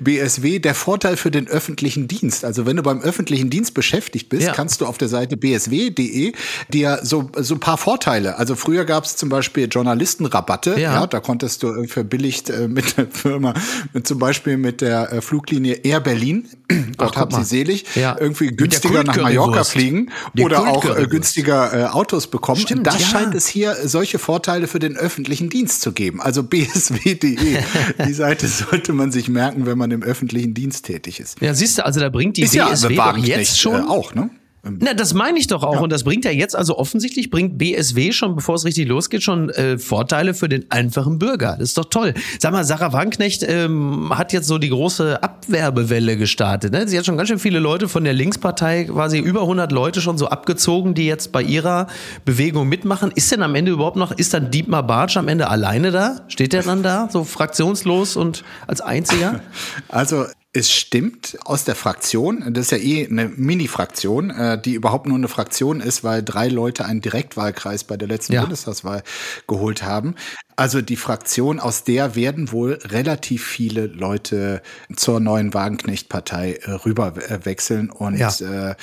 BSW, 0.00 0.58
der 0.58 0.74
Vorteil 0.74 1.16
für 1.16 1.30
den 1.30 1.48
öffentlichen 1.48 2.08
Dienst. 2.08 2.44
Also 2.44 2.66
wenn 2.66 2.76
du 2.76 2.82
beim 2.82 3.00
öffentlichen 3.00 3.50
Dienst 3.50 3.74
beschäftigt 3.74 4.28
bist, 4.28 4.52
kannst 4.52 4.80
du 4.80 4.86
auf 4.86 4.98
der 4.98 5.08
Seite 5.08 5.36
bsw.de 5.56 6.32
dir 6.72 7.00
so, 7.02 7.30
so 7.36 7.54
ein 7.54 7.60
paar 7.60 7.78
Vorteile. 7.78 8.38
Also 8.38 8.54
früher 8.54 8.84
gab 8.84 9.04
es 9.04 9.16
zum 9.16 9.28
Beispiel 9.28 9.68
Journalistenrabatte. 9.70 10.72
Ja. 10.72 10.94
ja 10.94 11.06
da 11.06 11.20
konntest 11.20 11.62
du 11.62 11.84
verbilligt 11.84 12.50
äh, 12.50 12.68
mit 12.68 12.96
der 12.96 13.06
Firma, 13.08 13.54
mit, 13.92 14.06
zum 14.06 14.18
Beispiel 14.18 14.56
mit 14.56 14.80
der 14.80 15.12
äh, 15.12 15.20
Fluglinie 15.20 15.74
Air 15.82 16.00
Berlin, 16.00 16.48
Gott 16.96 17.16
hab 17.16 17.32
sie 17.32 17.44
selig, 17.44 17.84
ja. 17.94 18.16
irgendwie 18.18 18.48
günstiger 18.48 19.04
nach 19.04 19.16
Mallorca 19.16 19.64
fliegen 19.64 20.10
Die 20.34 20.42
oder 20.42 20.68
auch 20.68 20.84
äh, 20.84 21.06
günstiger 21.06 21.72
äh, 21.72 21.84
Autos 21.86 22.26
bekommen. 22.26 22.60
Stimmt, 22.60 22.86
das 22.86 23.02
scheint 23.02 23.34
es 23.34 23.46
hier 23.46 23.76
solche 23.84 24.18
Vorteile 24.18 24.66
für 24.66 24.78
den 24.78 24.96
öffentlichen 24.96 25.48
Dienst 25.48 25.80
zu 25.82 25.92
geben. 25.92 26.20
Also 26.20 26.42
bsw.de. 26.42 27.36
Die 28.06 28.12
Seite 28.12 28.48
sollte 28.48 28.92
man 28.92 29.12
sich 29.12 29.28
merken, 29.28 29.66
wenn 29.66 29.78
man 29.78 29.90
im 29.90 30.02
öffentlichen 30.02 30.54
Dienst 30.54 30.86
tätig 30.86 31.20
ist. 31.20 31.40
Ja, 31.40 31.54
siehst 31.54 31.78
du, 31.78 31.84
also 31.84 32.00
da 32.00 32.08
bringt 32.08 32.36
die 32.36 32.42
ist 32.42 32.52
BSW 32.52 32.94
ja, 32.94 33.12
doch 33.12 33.18
jetzt 33.18 33.60
schon 33.60 33.80
äh, 33.80 33.88
auch, 33.88 34.14
ne? 34.14 34.30
Na, 34.70 34.94
das 34.94 35.14
meine 35.14 35.38
ich 35.38 35.46
doch 35.46 35.62
auch. 35.62 35.74
Ja. 35.74 35.80
Und 35.80 35.90
das 35.90 36.04
bringt 36.04 36.24
ja 36.24 36.30
jetzt, 36.30 36.56
also 36.56 36.78
offensichtlich 36.78 37.30
bringt 37.30 37.58
BSW 37.58 38.12
schon, 38.12 38.36
bevor 38.36 38.54
es 38.56 38.64
richtig 38.64 38.88
losgeht, 38.88 39.22
schon 39.22 39.50
äh, 39.50 39.78
Vorteile 39.78 40.34
für 40.34 40.48
den 40.48 40.70
einfachen 40.70 41.18
Bürger. 41.18 41.56
Das 41.58 41.70
ist 41.70 41.78
doch 41.78 41.86
toll. 41.86 42.14
Sag 42.38 42.52
mal, 42.52 42.64
Sarah 42.64 42.92
Wagenknecht 42.92 43.44
ähm, 43.46 44.12
hat 44.16 44.32
jetzt 44.32 44.46
so 44.46 44.58
die 44.58 44.70
große 44.70 45.22
Abwerbewelle 45.22 46.16
gestartet. 46.16 46.72
Ne? 46.72 46.88
Sie 46.88 46.98
hat 46.98 47.06
schon 47.06 47.16
ganz 47.16 47.28
schön 47.28 47.38
viele 47.38 47.58
Leute 47.58 47.88
von 47.88 48.04
der 48.04 48.12
Linkspartei, 48.12 48.84
quasi 48.84 49.18
über 49.18 49.42
100 49.42 49.72
Leute 49.72 50.00
schon 50.00 50.18
so 50.18 50.28
abgezogen, 50.28 50.94
die 50.94 51.06
jetzt 51.06 51.32
bei 51.32 51.42
ihrer 51.42 51.86
Bewegung 52.24 52.68
mitmachen. 52.68 53.10
Ist 53.14 53.30
denn 53.32 53.42
am 53.42 53.54
Ende 53.54 53.72
überhaupt 53.72 53.96
noch, 53.96 54.12
ist 54.12 54.34
dann 54.34 54.50
Dietmar 54.50 54.82
Bartsch 54.82 55.16
am 55.16 55.28
Ende 55.28 55.48
alleine 55.48 55.90
da? 55.90 56.20
Steht 56.28 56.52
der 56.52 56.62
dann 56.62 56.82
da, 56.82 57.08
so 57.10 57.24
fraktionslos 57.24 58.16
und 58.16 58.44
als 58.66 58.80
einziger? 58.80 59.40
Also 59.88 60.26
es 60.56 60.72
stimmt 60.72 61.36
aus 61.44 61.64
der 61.64 61.74
Fraktion, 61.74 62.54
das 62.54 62.66
ist 62.66 62.70
ja 62.70 62.78
eh 62.78 63.06
eine 63.06 63.28
Mini-Fraktion, 63.28 64.30
äh, 64.30 64.60
die 64.60 64.72
überhaupt 64.72 65.06
nur 65.06 65.16
eine 65.16 65.28
Fraktion 65.28 65.80
ist, 65.80 66.02
weil 66.02 66.22
drei 66.22 66.48
Leute 66.48 66.86
einen 66.86 67.02
Direktwahlkreis 67.02 67.84
bei 67.84 67.98
der 67.98 68.08
letzten 68.08 68.32
ja. 68.32 68.40
Bundestagswahl 68.40 69.02
geholt 69.46 69.82
haben. 69.82 70.14
Also 70.56 70.80
die 70.80 70.96
Fraktion, 70.96 71.60
aus 71.60 71.84
der 71.84 72.14
werden 72.14 72.50
wohl 72.50 72.78
relativ 72.82 73.44
viele 73.44 73.86
Leute 73.86 74.62
zur 74.96 75.20
neuen 75.20 75.52
Wagenknecht-Partei 75.52 76.54
äh, 76.54 76.70
rüber 76.70 77.12
äh, 77.16 77.44
wechseln. 77.44 77.90
Und 77.90 78.16
ja. 78.16 78.30
äh, 78.40 78.74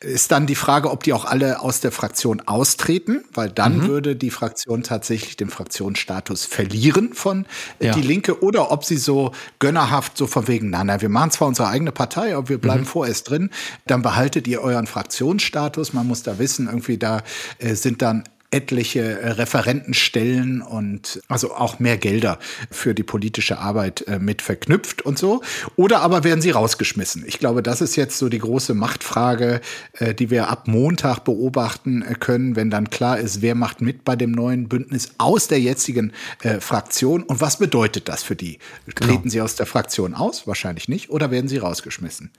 ist 0.00 0.32
dann 0.32 0.48
die 0.48 0.56
Frage, 0.56 0.90
ob 0.90 1.04
die 1.04 1.12
auch 1.12 1.24
alle 1.24 1.60
aus 1.60 1.78
der 1.78 1.92
Fraktion 1.92 2.40
austreten, 2.46 3.22
weil 3.32 3.48
dann 3.48 3.78
mhm. 3.78 3.86
würde 3.86 4.16
die 4.16 4.30
Fraktion 4.30 4.82
tatsächlich 4.82 5.36
den 5.36 5.50
Fraktionsstatus 5.50 6.46
verlieren 6.46 7.14
von 7.14 7.46
ja. 7.78 7.92
die 7.94 8.02
Linke 8.02 8.42
oder 8.42 8.72
ob 8.72 8.84
sie 8.84 8.96
so 8.96 9.30
gönnerhaft 9.60 10.16
so 10.16 10.26
von 10.26 10.48
wegen, 10.48 10.70
na, 10.70 10.82
na, 10.82 11.00
wir 11.00 11.08
machen 11.08 11.30
zwar 11.30 11.46
unsere 11.46 11.68
eigene 11.68 11.92
Partei, 11.92 12.34
aber 12.34 12.48
wir 12.48 12.58
bleiben 12.58 12.80
mhm. 12.80 12.86
vorerst 12.86 13.30
drin, 13.30 13.50
dann 13.86 14.02
behaltet 14.02 14.48
ihr 14.48 14.62
euren 14.62 14.88
Fraktionsstatus. 14.88 15.92
Man 15.92 16.08
muss 16.08 16.24
da 16.24 16.40
wissen, 16.40 16.66
irgendwie 16.66 16.98
da 16.98 17.22
sind 17.60 18.02
dann 18.02 18.24
etliche 18.50 19.20
äh, 19.20 19.30
Referentenstellen 19.32 20.60
und 20.60 21.22
also 21.28 21.54
auch 21.54 21.78
mehr 21.78 21.96
Gelder 21.98 22.38
für 22.70 22.94
die 22.94 23.04
politische 23.04 23.58
Arbeit 23.58 24.06
äh, 24.08 24.18
mit 24.18 24.42
verknüpft 24.42 25.02
und 25.02 25.18
so. 25.18 25.42
Oder 25.76 26.00
aber 26.00 26.24
werden 26.24 26.40
sie 26.40 26.50
rausgeschmissen? 26.50 27.24
Ich 27.26 27.38
glaube, 27.38 27.62
das 27.62 27.80
ist 27.80 27.96
jetzt 27.96 28.18
so 28.18 28.28
die 28.28 28.38
große 28.38 28.74
Machtfrage, 28.74 29.60
äh, 29.94 30.14
die 30.14 30.30
wir 30.30 30.48
ab 30.48 30.66
Montag 30.66 31.20
beobachten 31.20 32.04
können, 32.18 32.56
wenn 32.56 32.70
dann 32.70 32.90
klar 32.90 33.18
ist, 33.18 33.40
wer 33.40 33.54
macht 33.54 33.80
mit 33.80 34.04
bei 34.04 34.16
dem 34.16 34.32
neuen 34.32 34.68
Bündnis 34.68 35.12
aus 35.18 35.48
der 35.48 35.60
jetzigen 35.60 36.12
Fraktion 36.60 37.22
und 37.22 37.40
was 37.40 37.58
bedeutet 37.58 38.08
das 38.08 38.22
für 38.22 38.36
die? 38.36 38.58
Treten 38.94 39.22
genau. 39.22 39.30
sie 39.30 39.40
aus 39.40 39.54
der 39.54 39.66
Fraktion 39.66 40.14
aus? 40.14 40.46
Wahrscheinlich 40.46 40.88
nicht. 40.88 41.10
Oder 41.10 41.30
werden 41.30 41.48
sie 41.48 41.58
rausgeschmissen? 41.58 42.30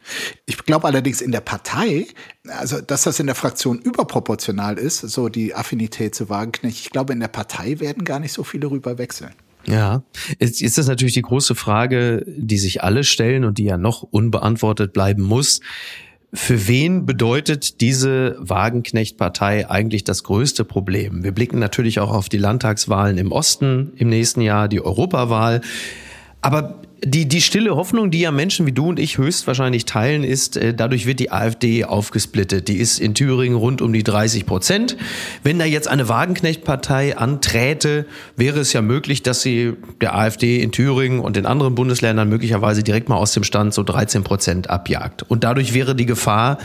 Ich 0.46 0.58
glaube 0.65 0.88
allerdings 0.88 1.22
in 1.22 1.32
der 1.32 1.41
Partei, 1.41 2.08
also 2.48 2.82
dass 2.82 3.03
das 3.03 3.20
in 3.20 3.27
der 3.27 3.36
Fraktion 3.36 3.80
überproportional 3.80 4.77
ist, 4.77 5.00
so 5.00 5.30
die 5.30 5.53
Affinität 5.56 6.00
Zu 6.10 6.29
Wagenknecht. 6.29 6.79
Ich 6.79 6.89
glaube, 6.89 7.13
in 7.13 7.20
der 7.20 7.27
Partei 7.27 7.79
werden 7.79 8.03
gar 8.03 8.20
nicht 8.20 8.34
so 8.34 8.43
viele 8.43 8.72
rüber 8.72 8.98
wechseln. 8.98 9.31
Ja, 9.65 10.01
jetzt 10.39 10.62
ist 10.62 10.77
das 10.77 10.88
natürlich 10.88 11.13
die 11.13 11.22
große 11.22 11.53
Frage, 11.53 12.25
die 12.25 12.58
sich 12.58 12.84
alle 12.84 13.03
stellen 13.03 13.46
und 13.46 13.58
die 13.60 13.65
ja 13.65 13.77
noch 13.77 14.01
unbeantwortet 14.01 14.93
bleiben 14.93 15.22
muss. 15.22 15.62
Für 16.34 16.67
wen 16.67 17.05
bedeutet 17.05 17.81
diese 17.81 18.38
Wagenknecht-Partei 18.39 19.70
eigentlich 19.70 20.05
das 20.05 20.24
größte 20.24 20.63
Problem? 20.63 21.24
Wir 21.24 21.34
blicken 21.34 21.60
natürlich 21.60 22.00
auch 22.00 22.12
auf 22.12 22.29
die 22.29 22.38
Landtagswahlen 22.38 23.17
im 23.17 23.31
Osten 23.31 23.91
im 23.98 24.10
nächsten 24.10 24.41
Jahr, 24.41 24.67
die 24.70 24.81
Europawahl. 24.81 25.62
Aber 26.41 26.81
die, 27.03 27.27
die 27.27 27.41
stille 27.41 27.75
Hoffnung, 27.75 28.12
die 28.12 28.20
ja 28.20 28.31
Menschen 28.31 28.67
wie 28.67 28.72
du 28.72 28.89
und 28.89 29.00
ich 29.00 29.17
höchstwahrscheinlich 29.17 29.86
teilen, 29.86 30.24
ist, 30.24 30.55
äh, 30.55 30.74
dadurch 30.74 31.08
wird 31.08 31.20
die 31.20 31.31
AfD 31.31 31.84
aufgesplittet. 31.84 32.67
Die 32.67 32.77
ist 32.77 33.00
in 33.00 33.15
Thüringen 33.15 33.58
rund 33.58 33.81
um 33.81 33.91
die 33.91 34.03
30 34.03 34.46
Prozent. 34.46 34.98
Wenn 35.43 35.58
da 35.58 35.65
jetzt 35.65 35.88
eine 35.88 36.10
Wagenknecht-Partei 36.10 37.17
anträte, 37.17 38.05
wäre 38.36 38.60
es 38.60 38.74
ja 38.74 38.84
möglich, 38.84 39.24
dass 39.24 39.41
sie 39.41 39.74
der 40.00 40.15
AfD 40.15 40.62
in 40.62 40.72
Thüringen 40.72 41.20
und 41.20 41.38
in 41.38 41.48
anderen 41.48 41.74
Bundesländern 41.74 42.29
möglicherweise 42.29 42.84
direkt 42.84 43.10
mal 43.10 43.17
aus 43.17 43.34
dem 43.34 43.43
Stand 43.43 43.74
so 43.74 43.81
13 43.81 44.24
Prozent 44.24 44.70
abjagt. 44.70 45.24
Und 45.24 45.43
dadurch 45.43 45.74
wäre 45.74 45.96
die 45.96 46.05
Gefahr 46.05 46.60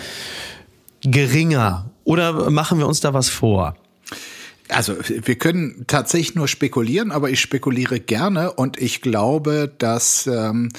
geringer. 1.00 1.90
Oder 2.04 2.50
machen 2.50 2.78
wir 2.78 2.86
uns 2.86 3.00
da 3.00 3.14
was 3.14 3.30
vor? 3.30 3.74
Also 4.68 4.96
wir 5.08 5.36
können 5.36 5.84
tatsächlich 5.86 6.34
nur 6.34 6.48
spekulieren, 6.48 7.12
aber 7.12 7.30
ich 7.30 7.40
spekuliere 7.40 8.00
gerne 8.00 8.52
und 8.52 8.80
ich 8.80 9.00
glaube, 9.00 9.72
dass 9.78 10.26
ähm, 10.26 10.70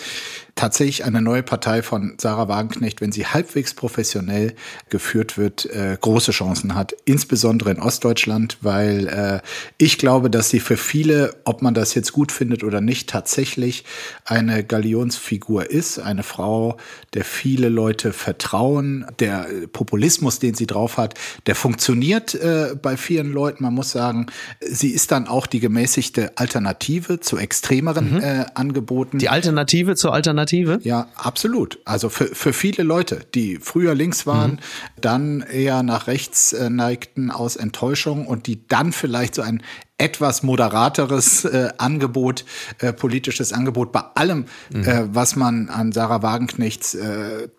tatsächlich 0.57 1.05
eine 1.05 1.21
neue 1.21 1.43
Partei 1.43 1.81
von 1.81 2.15
Sarah 2.17 2.47
Wagenknecht, 2.49 2.99
wenn 2.99 3.11
sie 3.11 3.25
halbwegs 3.25 3.73
professionell 3.73 4.53
geführt 4.89 5.37
wird, 5.37 5.65
äh, 5.67 5.97
große 5.99 6.31
Chancen 6.31 6.75
hat, 6.75 6.93
insbesondere 7.05 7.71
in 7.71 7.79
Ostdeutschland, 7.79 8.57
weil 8.61 9.07
äh, 9.07 9.39
ich 9.77 9.97
glaube, 9.97 10.29
dass 10.29 10.49
sie 10.49 10.59
für 10.59 10.77
viele, 10.77 11.35
ob 11.45 11.61
man 11.61 11.73
das 11.73 11.93
jetzt 11.93 12.11
gut 12.11 12.31
findet 12.31 12.63
oder 12.63 12.81
nicht, 12.81 13.09
tatsächlich 13.09 13.85
eine 14.25 14.63
Galionsfigur 14.63 15.69
ist, 15.69 15.99
eine 15.99 16.23
Frau, 16.23 16.77
der 17.13 17.23
viele 17.23 17.69
Leute 17.69 18.11
vertrauen, 18.11 19.05
der 19.19 19.47
Populismus, 19.71 20.39
den 20.39 20.55
sie 20.55 20.67
drauf 20.67 20.97
hat, 20.97 21.13
der 21.45 21.55
funktioniert 21.55 22.33
äh, 22.35 22.75
bei 22.81 22.97
vielen 22.97 23.31
Leuten. 23.31 23.63
Man 23.63 23.75
muss 23.75 23.91
sagen, 23.91 24.25
sie 24.59 24.89
ist 24.89 25.11
dann 25.11 25.27
auch 25.27 25.45
die 25.45 25.59
gemäßigte 25.59 26.31
Alternative 26.35 27.19
zu 27.19 27.37
extremeren 27.37 28.15
mhm. 28.15 28.23
äh, 28.23 28.45
Angeboten. 28.55 29.19
Die 29.19 29.29
Alternative 29.29 29.95
zur 29.95 30.13
Alternative 30.13 30.47
Alternative? 30.48 30.80
Ja, 30.84 31.08
absolut. 31.16 31.80
Also 31.86 32.10
für, 32.10 32.27
für 32.27 32.54
viele 32.54 32.84
Leute, 32.84 33.22
die 33.36 33.58
früher 33.62 33.96
links 33.96 34.25
waren, 34.25 34.51
mhm. 34.51 34.60
dann 35.01 35.42
eher 35.42 35.84
nach 35.84 36.08
rechts 36.08 36.54
äh, 36.54 36.70
neigten 36.70 37.32
aus 37.32 37.56
Enttäuschung 37.56 38.27
und 38.27 38.48
die 38.48 38.68
dann 38.68 38.92
vielleicht 38.92 39.36
so 39.36 39.42
ein 39.42 39.62
etwas 39.98 40.44
moderateres 40.44 41.46
äh, 41.46 41.70
Angebot, 41.77 42.46
äh, 42.80 42.94
politisches 42.94 43.51
Angebot 43.51 43.92
bei 43.92 44.01
allem, 44.16 44.46
mhm. 44.72 44.84
äh, 44.84 45.04
was 45.13 45.36
man 45.36 45.70
an 45.70 45.92
Sarah 45.92 46.22
Wagenknechts 46.22 46.96
äh, 46.96 47.50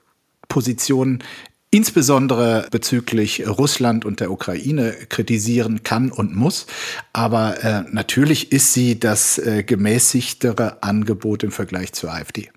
Position 0.48 1.22
insbesondere 1.70 2.66
bezüglich 2.70 3.46
Russland 3.46 4.06
und 4.06 4.20
der 4.20 4.30
Ukraine 4.30 4.94
kritisieren 5.10 5.82
kann 5.82 6.10
und 6.10 6.34
muss. 6.34 6.66
Aber 7.12 7.62
äh, 7.62 7.82
natürlich 7.90 8.52
ist 8.52 8.72
sie 8.72 8.98
das 8.98 9.36
äh, 9.36 9.64
gemäßigtere 9.64 10.82
Angebot 10.82 11.42
im 11.42 11.50
Vergleich 11.50 11.92
zur 11.92 12.12
AfD. 12.12 12.48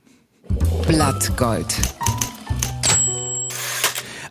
Blattgold. 0.87 1.75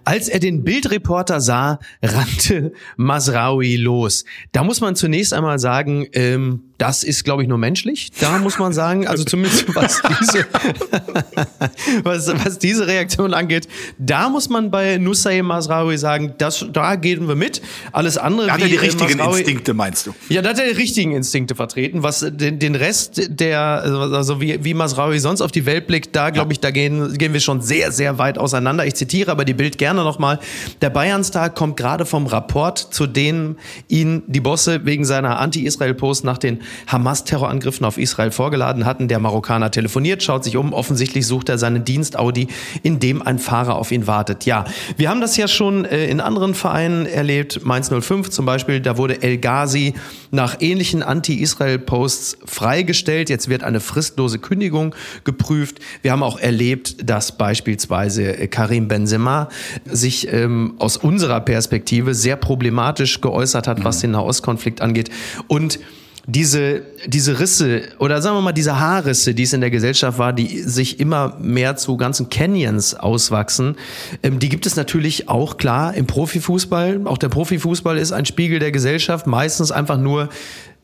Als 0.05 0.29
er 0.29 0.41
den 0.41 0.65
Bildreporter 0.65 1.41
sah, 1.41 1.79
rannte 2.03 2.73
Masraoui 2.97 3.77
los. 3.77 4.25
Da 4.53 4.65
muss 4.65 4.81
man 4.81 4.97
zunächst 4.97 5.33
einmal 5.33 5.59
sagen, 5.59 6.07
ähm, 6.13 6.70
das 6.81 7.05
ist, 7.05 7.25
glaube 7.25 7.43
ich, 7.43 7.49
nur 7.49 7.59
menschlich. 7.59 8.11
Da 8.21 8.39
muss 8.39 8.59
man 8.59 8.73
sagen, 8.73 9.07
also 9.07 9.23
zumindest 9.23 9.67
was 9.75 10.01
diese, 10.21 10.47
was, 12.05 12.33
was 12.45 12.59
diese 12.59 12.87
Reaktion 12.87 13.35
angeht, 13.35 13.69
da 13.99 14.31
muss 14.31 14.49
man 14.49 14.71
bei 14.71 14.97
Nusay 14.97 15.43
Masraoui 15.43 15.99
sagen, 15.99 16.35
das, 16.39 16.65
da 16.73 16.97
gehen 16.97 17.29
wir 17.29 17.35
mit. 17.35 17.61
Alles 17.93 18.17
andere. 18.17 18.47
Da 18.47 18.55
hat 18.55 18.63
er 18.63 18.69
die 18.69 18.77
richtigen 18.77 19.19
Masraoui, 19.19 19.41
Instinkte, 19.41 19.75
meinst 19.75 20.07
du? 20.07 20.15
Ja, 20.31 20.41
da 20.41 20.51
hat 20.51 20.59
er 20.59 20.69
die 20.73 20.77
richtigen 20.77 21.13
Instinkte 21.13 21.55
vertreten. 21.55 22.03
Was 22.03 22.21
den, 22.21 22.59
den 22.59 22.75
Rest 22.75 23.21
der, 23.29 23.61
also 23.61 24.41
wie, 24.41 24.65
wie 24.65 24.73
Masraoui 24.73 25.19
sonst 25.19 25.43
auf 25.43 25.53
die 25.53 25.67
Welt 25.67 25.87
blickt, 25.87 26.17
da 26.17 26.31
glaube 26.31 26.55
ich, 26.55 26.61
da 26.61 26.71
gehen, 26.71 27.19
gehen 27.19 27.35
wir 27.35 27.41
schon 27.41 27.61
sehr, 27.61 27.93
sehr 27.93 28.17
weit 28.17 28.39
auseinander. 28.39 28.87
Ich 28.87 28.95
zitiere 28.95 29.31
aber 29.31 29.45
die 29.45 29.55
Bild 29.55 29.77
gerne 29.77 30.03
nochmal. 30.03 30.39
Der 30.81 30.89
Bayernstag 30.89 31.55
kommt 31.57 31.77
gerade 31.77 32.07
vom 32.07 32.27
Rapport, 32.27 32.79
zu 32.79 33.07
dem 33.07 33.57
ihn 33.89 34.23
die 34.29 34.41
Bosse 34.41 34.87
wegen 34.87 35.05
seiner 35.05 35.39
Anti-Israel-Post 35.41 36.25
nach 36.25 36.39
den 36.39 36.61
Hamas-Terrorangriffen 36.87 37.85
auf 37.87 37.99
Israel 37.99 38.31
vorgeladen 38.31 38.87
hatten. 38.87 39.09
Der 39.09 39.19
Marokkaner 39.19 39.71
telefoniert, 39.71 40.23
schaut 40.23 40.45
sich 40.45 40.57
um. 40.57 40.73
Offensichtlich 40.73 41.27
sucht 41.27 41.49
er 41.49 41.59
seinen 41.59 41.85
Dienst 41.85 42.19
Audi, 42.19 42.49
in 42.83 43.01
dem 43.01 43.23
ein 43.23 43.39
Fahrer 43.39 43.77
auf 43.77 43.93
ihn 43.93 44.07
wartet. 44.07 44.47
Ja, 44.47 44.65
wir 44.97 45.11
haben 45.11 45.21
das 45.21 45.37
ja 45.37 45.49
schon 45.49 45.85
äh, 45.85 46.07
in 46.07 46.21
anderen 46.21 46.55
Vereinen 46.55 47.07
erlebt. 47.07 47.65
Mainz 47.65 47.91
05 47.91 48.31
zum 48.31 48.47
Beispiel, 48.47 48.81
da 48.81 48.97
wurde 48.97 49.23
El 49.23 49.39
Ghazi 49.39 49.95
nach 50.31 50.57
ähnlichen 50.61 51.03
Anti-Israel-Posts 51.03 52.39
freigestellt. 52.45 53.31
Jetzt 53.31 53.49
wird 53.49 53.63
eine 53.63 53.81
fristlose 53.81 54.39
Kündigung 54.39 54.95
geprüft. 55.25 55.81
Wir 56.03 56.13
haben 56.13 56.23
auch 56.23 56.39
erlebt, 56.39 57.09
dass 57.09 57.37
beispielsweise 57.37 58.39
äh, 58.39 58.49
Karim 58.49 58.89
Benzema 58.89 59.49
sich 59.85 60.33
ähm, 60.33 60.75
aus 60.79 60.97
unserer 60.97 61.41
Perspektive 61.41 62.15
sehr 62.15 62.37
problematisch 62.37 63.21
geäußert 63.21 63.67
hat, 63.67 63.85
was 63.85 63.99
mhm. 63.99 64.01
den 64.03 64.11
Nahostkonflikt 64.13 64.81
angeht. 64.81 65.11
Und 65.49 65.79
diese, 66.27 66.83
diese 67.07 67.41
Risse 67.41 67.83
oder 67.99 68.21
sagen 68.21 68.37
wir 68.37 68.43
mal 68.43 68.53
diese 68.53 68.79
Haarrisse, 68.79 69.35
die 69.35 69.45
es 69.45 69.53
in 69.53 69.61
der 69.61 69.71
Gesellschaft 69.71 70.19
war, 70.19 70.33
die 70.33 70.61
sich 70.61 71.01
immer 71.01 71.37
mehr 71.41 71.77
zu 71.77 71.97
ganzen 71.97 72.29
Canyons 72.29 72.95
auswachsen, 72.95 73.77
ähm, 74.23 74.39
die 74.39 74.49
gibt 74.49 74.67
es 74.67 74.77
natürlich 74.77 75.29
auch 75.29 75.57
klar 75.57 75.95
im 75.95 76.07
Profifußball. 76.07 77.03
Auch 77.07 77.19
der 77.19 77.29
Profifußball 77.29 77.99
ist 77.99 78.13
ein 78.13 78.27
Spiegel 78.27 78.59
der 78.59 78.71
Gesellschaft, 78.71 79.27
meistens 79.27 79.73
einfach 79.73 79.99
nur 79.99 80.29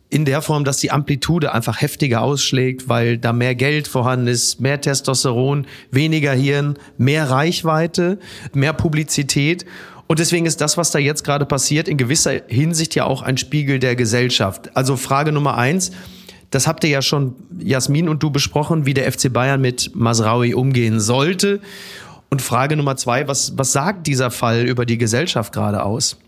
in 0.09 0.25
der 0.25 0.41
Form, 0.41 0.65
dass 0.65 0.79
die 0.79 0.93
Amplitude 0.93 1.53
einfach 1.53 1.81
heftiger 1.81 2.23
ausschlägt, 2.23 2.89
weil 2.89 3.19
da 3.19 3.33
mehr 3.33 3.55
Geld 3.55 3.89
vorhanden 3.89 4.29
ist, 4.29 4.61
mehr 4.61 4.81
Testosteron, 4.81 5.67
weniger 5.91 6.33
Hirn, 6.33 6.79
mehr 6.97 7.29
Reichweite, 7.29 8.19
mehr 8.55 8.73
Publizität. 8.73 9.67
Und 10.07 10.19
deswegen 10.19 10.47
ist 10.47 10.61
das, 10.61 10.77
was 10.77 10.91
da 10.91 10.99
jetzt 10.99 11.25
gerade 11.25 11.47
passiert, 11.47 11.89
in 11.89 11.97
gewisser 11.97 12.43
Hinsicht 12.47 12.95
ja 12.95 13.05
auch 13.05 13.23
ein 13.23 13.39
Spiegel 13.39 13.79
der 13.79 13.97
Gesellschaft. 13.97 14.71
Also 14.75 14.97
Frage 14.97 15.33
Nummer 15.33 15.57
eins. 15.57 15.91
Das 16.51 16.69
habt 16.69 16.85
ihr 16.85 16.91
ja 16.91 17.03
schon, 17.03 17.35
Jasmin 17.59 18.09
und 18.09 18.23
du, 18.23 18.31
besprochen, 18.31 18.87
wie 18.87 18.95
der 18.95 19.11
FC 19.11 19.33
Bayern 19.33 19.61
mit 19.61 19.97
Masraui 19.97 20.55
umgehen 20.55 21.01
sollte. 21.01 21.61
Und 22.31 22.41
Frage 22.41 22.77
Nummer 22.77 22.97
zwei, 22.97 23.27
was, 23.27 23.59
was 23.59 23.73
sagt 23.73 24.07
dieser 24.07 24.31
Fall 24.31 24.65
über 24.67 24.87
die 24.87 24.99
Gesellschaft 24.99 25.53
gerade 25.53 25.83
aus? 25.83 26.19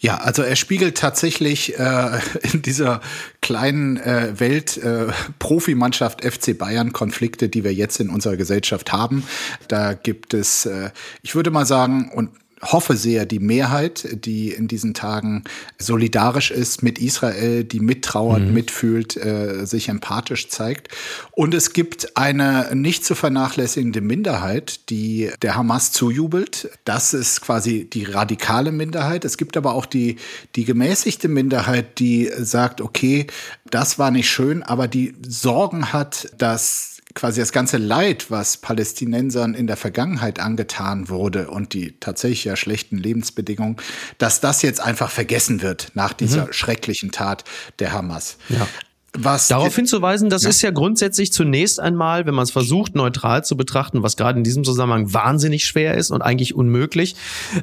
Ja, 0.00 0.18
also 0.18 0.42
er 0.42 0.54
spiegelt 0.54 0.96
tatsächlich 0.96 1.76
äh, 1.76 2.20
in 2.52 2.62
dieser 2.62 3.00
kleinen 3.40 3.96
äh, 3.96 4.38
Welt 4.38 4.76
äh, 4.76 5.06
Profimannschaft 5.40 6.24
FC 6.24 6.56
Bayern 6.56 6.92
Konflikte, 6.92 7.48
die 7.48 7.64
wir 7.64 7.74
jetzt 7.74 7.98
in 7.98 8.08
unserer 8.08 8.36
Gesellschaft 8.36 8.92
haben. 8.92 9.24
Da 9.66 9.94
gibt 9.94 10.34
es, 10.34 10.66
äh, 10.66 10.90
ich 11.22 11.34
würde 11.34 11.50
mal 11.50 11.66
sagen, 11.66 12.12
und 12.14 12.30
hoffe 12.62 12.96
sehr, 12.96 13.26
die 13.26 13.38
Mehrheit, 13.38 14.08
die 14.24 14.50
in 14.50 14.68
diesen 14.68 14.94
Tagen 14.94 15.44
solidarisch 15.78 16.50
ist 16.50 16.82
mit 16.82 16.98
Israel, 16.98 17.64
die 17.64 17.80
mittrauert, 17.80 18.42
mhm. 18.42 18.54
mitfühlt, 18.54 19.16
äh, 19.16 19.64
sich 19.64 19.88
empathisch 19.88 20.48
zeigt. 20.48 20.88
Und 21.32 21.54
es 21.54 21.72
gibt 21.72 22.16
eine 22.16 22.74
nicht 22.74 23.04
zu 23.04 23.14
vernachlässigende 23.14 24.00
Minderheit, 24.00 24.90
die 24.90 25.30
der 25.42 25.56
Hamas 25.56 25.92
zujubelt. 25.92 26.70
Das 26.84 27.14
ist 27.14 27.40
quasi 27.40 27.88
die 27.88 28.04
radikale 28.04 28.72
Minderheit. 28.72 29.24
Es 29.24 29.36
gibt 29.36 29.56
aber 29.56 29.74
auch 29.74 29.86
die, 29.86 30.16
die 30.56 30.64
gemäßigte 30.64 31.28
Minderheit, 31.28 31.98
die 31.98 32.30
sagt, 32.38 32.80
okay, 32.80 33.26
das 33.70 33.98
war 33.98 34.10
nicht 34.10 34.30
schön, 34.30 34.62
aber 34.62 34.88
die 34.88 35.14
Sorgen 35.26 35.92
hat, 35.92 36.32
dass 36.38 36.97
quasi 37.18 37.40
das 37.40 37.50
ganze 37.50 37.78
Leid, 37.78 38.30
was 38.30 38.58
Palästinensern 38.58 39.54
in 39.54 39.66
der 39.66 39.76
Vergangenheit 39.76 40.38
angetan 40.38 41.08
wurde 41.08 41.50
und 41.50 41.72
die 41.74 41.98
tatsächlich 41.98 42.44
ja 42.44 42.54
schlechten 42.54 42.96
Lebensbedingungen, 42.96 43.76
dass 44.18 44.40
das 44.40 44.62
jetzt 44.62 44.80
einfach 44.80 45.10
vergessen 45.10 45.60
wird 45.60 45.90
nach 45.94 46.12
dieser 46.12 46.46
mhm. 46.46 46.52
schrecklichen 46.52 47.10
Tat 47.10 47.42
der 47.80 47.92
Hamas. 47.92 48.36
Ja. 48.48 48.68
Was 49.14 49.48
Darauf 49.48 49.74
hinzuweisen, 49.74 50.28
das 50.28 50.42
ja. 50.42 50.50
ist 50.50 50.60
ja 50.60 50.70
grundsätzlich 50.70 51.32
zunächst 51.32 51.80
einmal, 51.80 52.26
wenn 52.26 52.34
man 52.34 52.42
es 52.42 52.50
versucht, 52.50 52.94
neutral 52.94 53.42
zu 53.42 53.56
betrachten, 53.56 54.02
was 54.02 54.18
gerade 54.18 54.36
in 54.36 54.44
diesem 54.44 54.64
Zusammenhang 54.64 55.14
wahnsinnig 55.14 55.64
schwer 55.64 55.94
ist 55.94 56.10
und 56.10 56.20
eigentlich 56.20 56.54
unmöglich, 56.54 57.16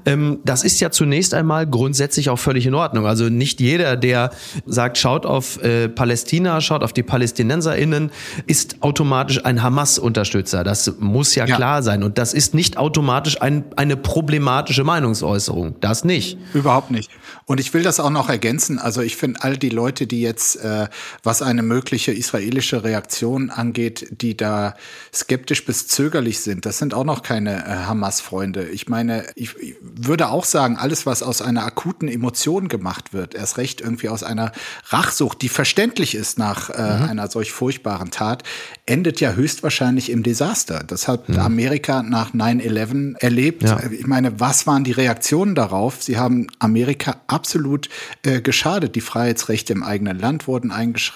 ähm, 0.08 0.40
das 0.44 0.64
ist 0.64 0.80
ja 0.80 0.90
zunächst 0.90 1.36
einmal 1.36 1.68
grundsätzlich 1.68 2.32
auch 2.32 2.40
völlig 2.40 2.66
in 2.66 2.74
Ordnung. 2.74 3.06
Also 3.06 3.30
nicht 3.30 3.62
jeder, 3.62 3.96
der 3.96 4.32
sagt, 4.66 4.98
schaut 4.98 5.28
auf 5.28 5.62
äh, 5.62 5.88
Palästina, 5.88 6.62
schaut 6.62 6.84
auf 6.84 6.94
die 6.94 7.04
PalästinenserInnen, 7.04 8.12
ist 8.48 8.78
automatisch 8.82 9.46
ein 9.46 9.62
Hamas-Unterstützer. 9.62 10.64
Das 10.64 10.96
muss 11.00 11.36
ja, 11.36 11.46
ja, 11.46 11.56
klar 11.56 11.84
sein. 11.84 12.02
Und 12.02 12.18
das 12.18 12.34
ist 12.34 12.56
nicht 12.56 12.78
automatisch 12.78 13.40
ein, 13.40 13.66
eine 13.75 13.98
problematische 13.98 14.84
Meinungsäußerung. 14.84 15.75
Das 15.80 16.04
nicht. 16.04 16.40
Überhaupt 16.56 16.90
nicht. 16.90 17.12
Und 17.46 17.60
ich 17.60 17.74
will 17.75 17.84
das 17.84 18.00
auch 18.00 18.10
noch 18.10 18.30
ergänzen. 18.30 18.80
Also 18.80 19.02
ich 19.02 19.16
finde 19.16 19.44
all 19.44 19.58
die 19.58 19.70
Leute, 19.70 20.08
die 20.08 20.22
jetzt, 20.22 20.56
äh, 20.56 20.88
was 21.22 21.35
eine 21.42 21.63
mögliche 21.63 22.12
israelische 22.12 22.84
Reaktion 22.84 23.50
angeht, 23.50 24.08
die 24.22 24.38
da 24.38 24.75
skeptisch 25.13 25.65
bis 25.65 25.88
zögerlich 25.88 26.39
sind, 26.39 26.65
das 26.65 26.77
sind 26.77 26.94
auch 26.94 27.04
noch 27.04 27.24
keine 27.24 27.65
äh, 27.65 27.70
Hamas-Freunde. 27.86 28.70
Ich 28.70 28.88
meine, 28.88 29.25
ich, 29.36 29.56
ich 29.58 29.75
würde 29.82 30.30
auch 30.30 30.46
sagen, 30.46 30.77
alles, 30.77 31.06
was 31.06 31.24
aus 31.24 31.42
einer 31.42 31.65
akuten 31.65 32.08
Emotion 32.08 32.68
gemacht 32.68 33.13
wird, 33.13 33.36
erst 33.36 33.58
recht 33.58 33.82
irgendwie 33.82 34.10
aus 34.10 34.24
einer 34.24 34.51
Rachsucht, 34.89 35.42
die 35.42 35.50
verständlich 35.50 36.15
ist 36.15 36.38
nach 36.38 36.70
äh, 36.70 36.74
mhm. 36.74 37.10
einer 37.10 37.27
solch 37.30 37.51
furchtbaren 37.51 38.12
Tat, 38.12 38.44
endet 38.86 39.20
ja 39.20 39.34
höchstwahrscheinlich 39.34 40.10
im 40.10 40.24
Desaster. 40.24 40.84
Das 40.86 41.08
hat 41.08 41.30
mhm. 41.30 41.39
Amerika 41.39 42.04
nach 42.04 42.34
9-11 42.34 43.18
erlebt. 43.20 43.63
Ja. 43.63 43.80
Ich 43.92 44.08
meine, 44.08 44.39
was 44.39 44.68
waren 44.68 44.84
die 44.84 44.92
Reaktionen 44.92 45.56
darauf? 45.56 46.04
Sie 46.04 46.18
haben 46.18 46.48
Amerika 46.60 47.18
absolut 47.27 47.89
äh, 48.24 48.42
geschadet. 48.42 48.96
Die 48.96 49.01
Freiheitsrechte 49.01 49.74
im 49.74 49.84
eigenen 49.84 50.20
Land 50.20 50.48
wurden 50.48 50.72
eingeschränkt, 50.72 51.15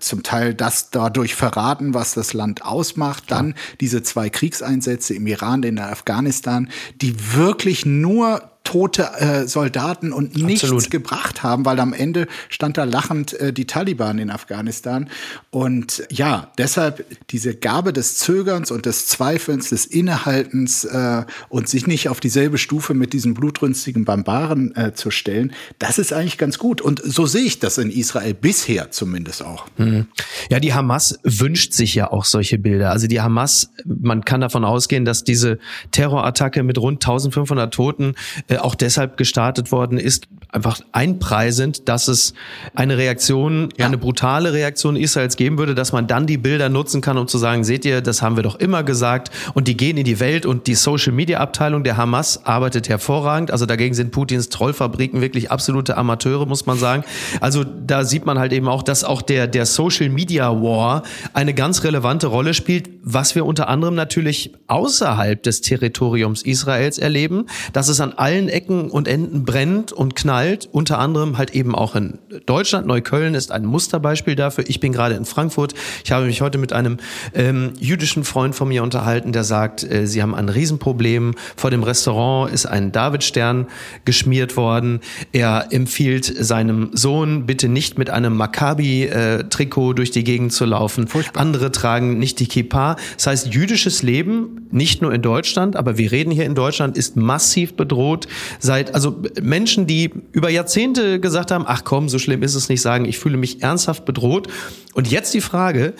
zum 0.00 0.22
Teil 0.22 0.54
das 0.54 0.90
dadurch 0.90 1.34
verraten, 1.34 1.94
was 1.94 2.14
das 2.14 2.32
Land 2.32 2.64
ausmacht. 2.64 3.24
Dann 3.28 3.54
diese 3.80 4.02
zwei 4.02 4.30
Kriegseinsätze 4.30 5.14
im 5.14 5.26
Iran, 5.26 5.62
in 5.62 5.78
Afghanistan, 5.78 6.68
die 7.00 7.14
wirklich 7.34 7.86
nur 7.86 8.55
tote 8.66 9.08
äh, 9.18 9.46
Soldaten 9.46 10.12
und 10.12 10.36
nichts 10.36 10.64
Absolut. 10.64 10.90
gebracht 10.90 11.44
haben, 11.44 11.64
weil 11.64 11.78
am 11.78 11.92
Ende 11.92 12.26
stand 12.48 12.76
da 12.76 12.82
lachend 12.82 13.32
äh, 13.34 13.52
die 13.52 13.64
Taliban 13.64 14.18
in 14.18 14.28
Afghanistan. 14.28 15.08
Und 15.50 16.02
ja, 16.10 16.50
deshalb 16.58 17.06
diese 17.30 17.54
Gabe 17.54 17.92
des 17.92 18.18
Zögerns 18.18 18.72
und 18.72 18.84
des 18.84 19.06
Zweifelns, 19.06 19.70
des 19.70 19.86
Innehaltens 19.86 20.84
äh, 20.84 21.22
und 21.48 21.68
sich 21.68 21.86
nicht 21.86 22.08
auf 22.08 22.18
dieselbe 22.18 22.58
Stufe 22.58 22.92
mit 22.92 23.12
diesen 23.12 23.34
blutrünstigen 23.34 24.04
Barbaren 24.04 24.74
äh, 24.74 24.92
zu 24.94 25.12
stellen, 25.12 25.52
das 25.78 25.98
ist 25.98 26.12
eigentlich 26.12 26.36
ganz 26.36 26.58
gut. 26.58 26.80
Und 26.80 27.00
so 27.04 27.24
sehe 27.24 27.44
ich 27.44 27.60
das 27.60 27.78
in 27.78 27.90
Israel 27.90 28.34
bisher 28.34 28.90
zumindest 28.90 29.44
auch. 29.44 29.66
Mhm. 29.76 30.08
Ja, 30.50 30.58
die 30.58 30.74
Hamas 30.74 31.20
wünscht 31.22 31.72
sich 31.72 31.94
ja 31.94 32.10
auch 32.10 32.24
solche 32.24 32.58
Bilder. 32.58 32.90
Also 32.90 33.06
die 33.06 33.20
Hamas, 33.20 33.70
man 33.84 34.24
kann 34.24 34.40
davon 34.40 34.64
ausgehen, 34.64 35.04
dass 35.04 35.22
diese 35.22 35.60
Terrorattacke 35.92 36.64
mit 36.64 36.78
rund 36.78 36.96
1500 36.96 37.72
Toten 37.72 38.14
äh, 38.48 38.55
auch 38.64 38.74
deshalb 38.74 39.16
gestartet 39.16 39.72
worden 39.72 39.98
ist, 39.98 40.28
einfach 40.50 40.80
einpreisend, 40.92 41.88
dass 41.88 42.08
es 42.08 42.34
eine 42.74 42.96
Reaktion, 42.96 43.68
ja. 43.76 43.86
eine 43.86 43.98
brutale 43.98 44.52
Reaktion 44.52 44.96
Israels 44.96 45.36
geben 45.36 45.58
würde, 45.58 45.74
dass 45.74 45.92
man 45.92 46.06
dann 46.06 46.26
die 46.26 46.38
Bilder 46.38 46.68
nutzen 46.68 47.00
kann, 47.00 47.18
um 47.18 47.28
zu 47.28 47.38
sagen, 47.38 47.64
seht 47.64 47.84
ihr, 47.84 48.00
das 48.00 48.22
haben 48.22 48.36
wir 48.36 48.42
doch 48.42 48.56
immer 48.56 48.82
gesagt 48.82 49.30
und 49.54 49.68
die 49.68 49.76
gehen 49.76 49.96
in 49.96 50.04
die 50.04 50.18
Welt 50.18 50.46
und 50.46 50.66
die 50.66 50.74
Social 50.74 51.12
Media 51.12 51.40
Abteilung 51.40 51.84
der 51.84 51.96
Hamas 51.96 52.44
arbeitet 52.46 52.88
hervorragend. 52.88 53.50
Also 53.50 53.66
dagegen 53.66 53.94
sind 53.94 54.12
Putins 54.12 54.48
Trollfabriken 54.48 55.20
wirklich 55.20 55.50
absolute 55.50 55.96
Amateure, 55.96 56.46
muss 56.46 56.66
man 56.66 56.78
sagen. 56.78 57.04
Also 57.40 57.64
da 57.64 58.04
sieht 58.04 58.24
man 58.24 58.38
halt 58.38 58.52
eben 58.52 58.68
auch, 58.68 58.82
dass 58.82 59.04
auch 59.04 59.22
der, 59.22 59.46
der 59.46 59.66
Social 59.66 60.08
Media 60.08 60.50
War 60.50 61.02
eine 61.34 61.54
ganz 61.54 61.84
relevante 61.84 62.28
Rolle 62.28 62.54
spielt, 62.54 62.95
was 63.08 63.36
wir 63.36 63.46
unter 63.46 63.68
anderem 63.68 63.94
natürlich 63.94 64.52
außerhalb 64.66 65.40
des 65.40 65.60
Territoriums 65.60 66.42
Israels 66.42 66.98
erleben, 66.98 67.46
dass 67.72 67.88
es 67.88 68.00
an 68.00 68.12
allen 68.12 68.48
Ecken 68.48 68.90
und 68.90 69.06
Enden 69.06 69.44
brennt 69.44 69.92
und 69.92 70.16
knallt, 70.16 70.68
unter 70.72 70.98
anderem 70.98 71.38
halt 71.38 71.54
eben 71.54 71.76
auch 71.76 71.94
in 71.94 72.18
Deutschland. 72.46 72.88
Neukölln 72.88 73.34
ist 73.34 73.52
ein 73.52 73.64
Musterbeispiel 73.64 74.34
dafür. 74.34 74.64
Ich 74.66 74.80
bin 74.80 74.92
gerade 74.92 75.14
in 75.14 75.24
Frankfurt. 75.24 75.74
Ich 76.04 76.10
habe 76.10 76.26
mich 76.26 76.40
heute 76.40 76.58
mit 76.58 76.72
einem 76.72 76.96
ähm, 77.32 77.74
jüdischen 77.78 78.24
Freund 78.24 78.56
von 78.56 78.66
mir 78.66 78.82
unterhalten, 78.82 79.30
der 79.30 79.44
sagt, 79.44 79.84
äh, 79.84 80.08
sie 80.08 80.20
haben 80.20 80.34
ein 80.34 80.48
Riesenproblem. 80.48 81.36
Vor 81.54 81.70
dem 81.70 81.84
Restaurant 81.84 82.52
ist 82.52 82.66
ein 82.66 82.90
Davidstern 82.90 83.68
geschmiert 84.04 84.56
worden. 84.56 84.98
Er 85.30 85.68
empfiehlt 85.70 86.24
seinem 86.24 86.90
Sohn, 86.92 87.46
bitte 87.46 87.68
nicht 87.68 87.98
mit 87.98 88.10
einem 88.10 88.36
Maccabi-Trikot 88.36 89.92
durch 89.92 90.10
die 90.10 90.24
Gegend 90.24 90.52
zu 90.52 90.64
laufen. 90.64 91.06
Furchtbar. 91.06 91.40
Andere 91.40 91.70
tragen 91.70 92.18
nicht 92.18 92.40
die 92.40 92.48
Kippa. 92.48 92.95
Das 93.16 93.26
heißt, 93.26 93.54
jüdisches 93.54 94.02
Leben, 94.02 94.68
nicht 94.70 95.02
nur 95.02 95.12
in 95.12 95.22
Deutschland, 95.22 95.76
aber 95.76 95.98
wir 95.98 96.12
reden 96.12 96.30
hier 96.30 96.44
in 96.44 96.54
Deutschland, 96.54 96.96
ist 96.96 97.16
massiv 97.16 97.74
bedroht 97.74 98.28
seit, 98.58 98.94
also 98.94 99.22
Menschen, 99.40 99.86
die 99.86 100.10
über 100.32 100.50
Jahrzehnte 100.50 101.20
gesagt 101.20 101.50
haben, 101.50 101.64
ach 101.66 101.84
komm, 101.84 102.08
so 102.08 102.18
schlimm 102.18 102.42
ist 102.42 102.54
es 102.54 102.68
nicht, 102.68 102.82
sagen, 102.82 103.04
ich 103.04 103.18
fühle 103.18 103.36
mich 103.36 103.62
ernsthaft 103.62 104.04
bedroht. 104.04 104.48
Und 104.94 105.10
jetzt 105.10 105.34
die 105.34 105.40
Frage, 105.40 105.94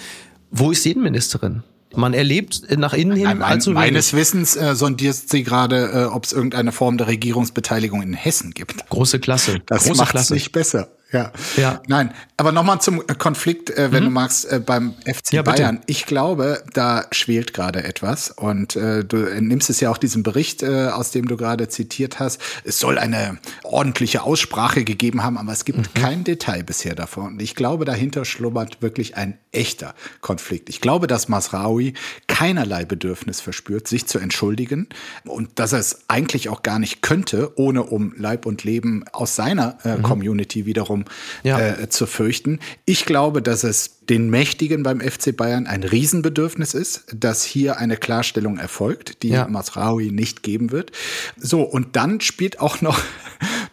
wo 0.51 0.71
ist 0.71 0.85
die 0.85 0.93
Innenministerin? 0.93 1.63
Man 1.95 2.15
erlebt 2.15 2.63
nach 2.77 2.93
innen 2.93 3.17
hin 3.17 3.43
allzu 3.43 3.71
wenig. 3.71 3.81
Meines 3.81 4.13
Wissens 4.13 4.57
äh, 4.57 4.75
sondiert 4.75 5.17
sie 5.17 5.43
gerade, 5.43 5.91
äh, 5.93 6.05
ob 6.05 6.25
es 6.25 6.33
irgendeine 6.33 6.73
Form 6.73 6.99
der 6.99 7.07
Regierungsbeteiligung 7.07 8.03
in 8.03 8.13
Hessen 8.13 8.53
gibt. 8.53 8.89
Große 8.89 9.19
Klasse. 9.19 9.61
Das 9.67 9.85
Große 9.85 9.99
macht 9.99 10.15
es 10.15 10.31
nicht 10.31 10.53
besser. 10.53 10.89
Ja. 11.13 11.33
ja. 11.57 11.81
Nein, 11.87 12.13
aber 12.37 12.51
nochmal 12.51 12.81
zum 12.81 13.07
Konflikt, 13.19 13.71
äh, 13.71 13.93
wenn 13.93 14.03
mhm. 14.03 14.09
du 14.09 14.13
magst, 14.13 14.51
äh, 14.51 14.59
beim 14.59 14.95
FC 15.05 15.35
ja, 15.35 15.43
Bayern. 15.43 15.81
Ich 15.87 16.05
glaube, 16.05 16.65
da 16.73 17.05
schwelt 17.13 17.55
gerade 17.55 17.85
etwas 17.85 18.31
und 18.31 18.75
äh, 18.75 19.05
du 19.05 19.17
nimmst 19.41 19.71
es 19.71 19.79
ja 19.79 19.91
auch 19.91 19.99
diesen 19.99 20.25
Bericht, 20.25 20.65
äh, 20.65 20.89
aus 20.89 21.13
dem 21.13 21.29
du 21.29 21.37
gerade 21.37 21.69
zitiert 21.69 22.19
hast. 22.19 22.41
Es 22.65 22.81
soll 22.81 22.99
eine 22.99 23.39
ordentliche 23.63 24.23
Aussprache 24.23 24.83
gegeben 24.83 25.23
haben, 25.23 25.39
aber 25.39 25.53
es 25.53 25.65
gibt 25.65 25.79
mhm. 25.79 26.01
kein 26.01 26.25
Detail 26.25 26.65
bisher 26.65 26.97
davon. 26.97 27.35
Und 27.35 27.43
ich 27.43 27.55
glaube, 27.55 27.85
dahinter 27.85 28.25
schlummert 28.25 28.83
wirklich 28.83 29.17
ein 29.17 29.39
echter 29.53 29.95
Konflikt. 30.21 30.69
Ich 30.69 30.81
glaube, 30.81 31.07
dass 31.07 31.29
Masraoui 31.29 31.95
keinerlei 32.27 32.85
Bedürfnis 32.85 33.41
verspürt, 33.41 33.87
sich 33.87 34.07
zu 34.07 34.19
entschuldigen 34.19 34.89
und 35.25 35.59
dass 35.61 35.73
er 35.73 35.79
es 35.79 36.01
eigentlich 36.09 36.49
auch 36.49 36.63
gar 36.63 36.81
nicht 36.81 37.01
könnte, 37.01 37.53
ohne 37.57 37.85
um 37.85 38.13
Leib 38.17 38.45
und 38.45 38.65
Leben 38.65 39.05
aus 39.13 39.37
seiner 39.37 39.79
äh, 39.85 39.97
mhm. 39.97 40.03
Community 40.03 40.67
wiederum 40.67 40.96
Publikum 41.05 41.15
ja. 41.43 41.59
äh, 41.59 41.89
zu 41.89 42.07
fürchten. 42.07 42.61
Ich 42.85 43.05
glaube, 43.05 43.43
dass 43.43 43.65
es 43.65 44.01
den 44.07 44.31
Mächtigen 44.31 44.83
beim 44.83 45.01
FC 45.01 45.37
Bayern 45.37 45.67
ein 45.67 45.83
Riesenbedürfnis 45.83 46.75
ist, 46.75 47.05
dass 47.13 47.43
hier 47.43 47.79
eine 47.79 47.97
Klarstellung 47.97 48.59
erfolgt, 48.59 49.23
die 49.23 49.31
ja. 49.31 49.49
Masraoui 49.49 50.13
nicht 50.13 50.43
geben 50.43 50.71
wird. 50.71 50.93
So, 51.37 51.63
und 51.63 51.97
dann 51.97 52.21
spielt 52.21 52.61
auch 52.61 52.81
noch 52.81 53.01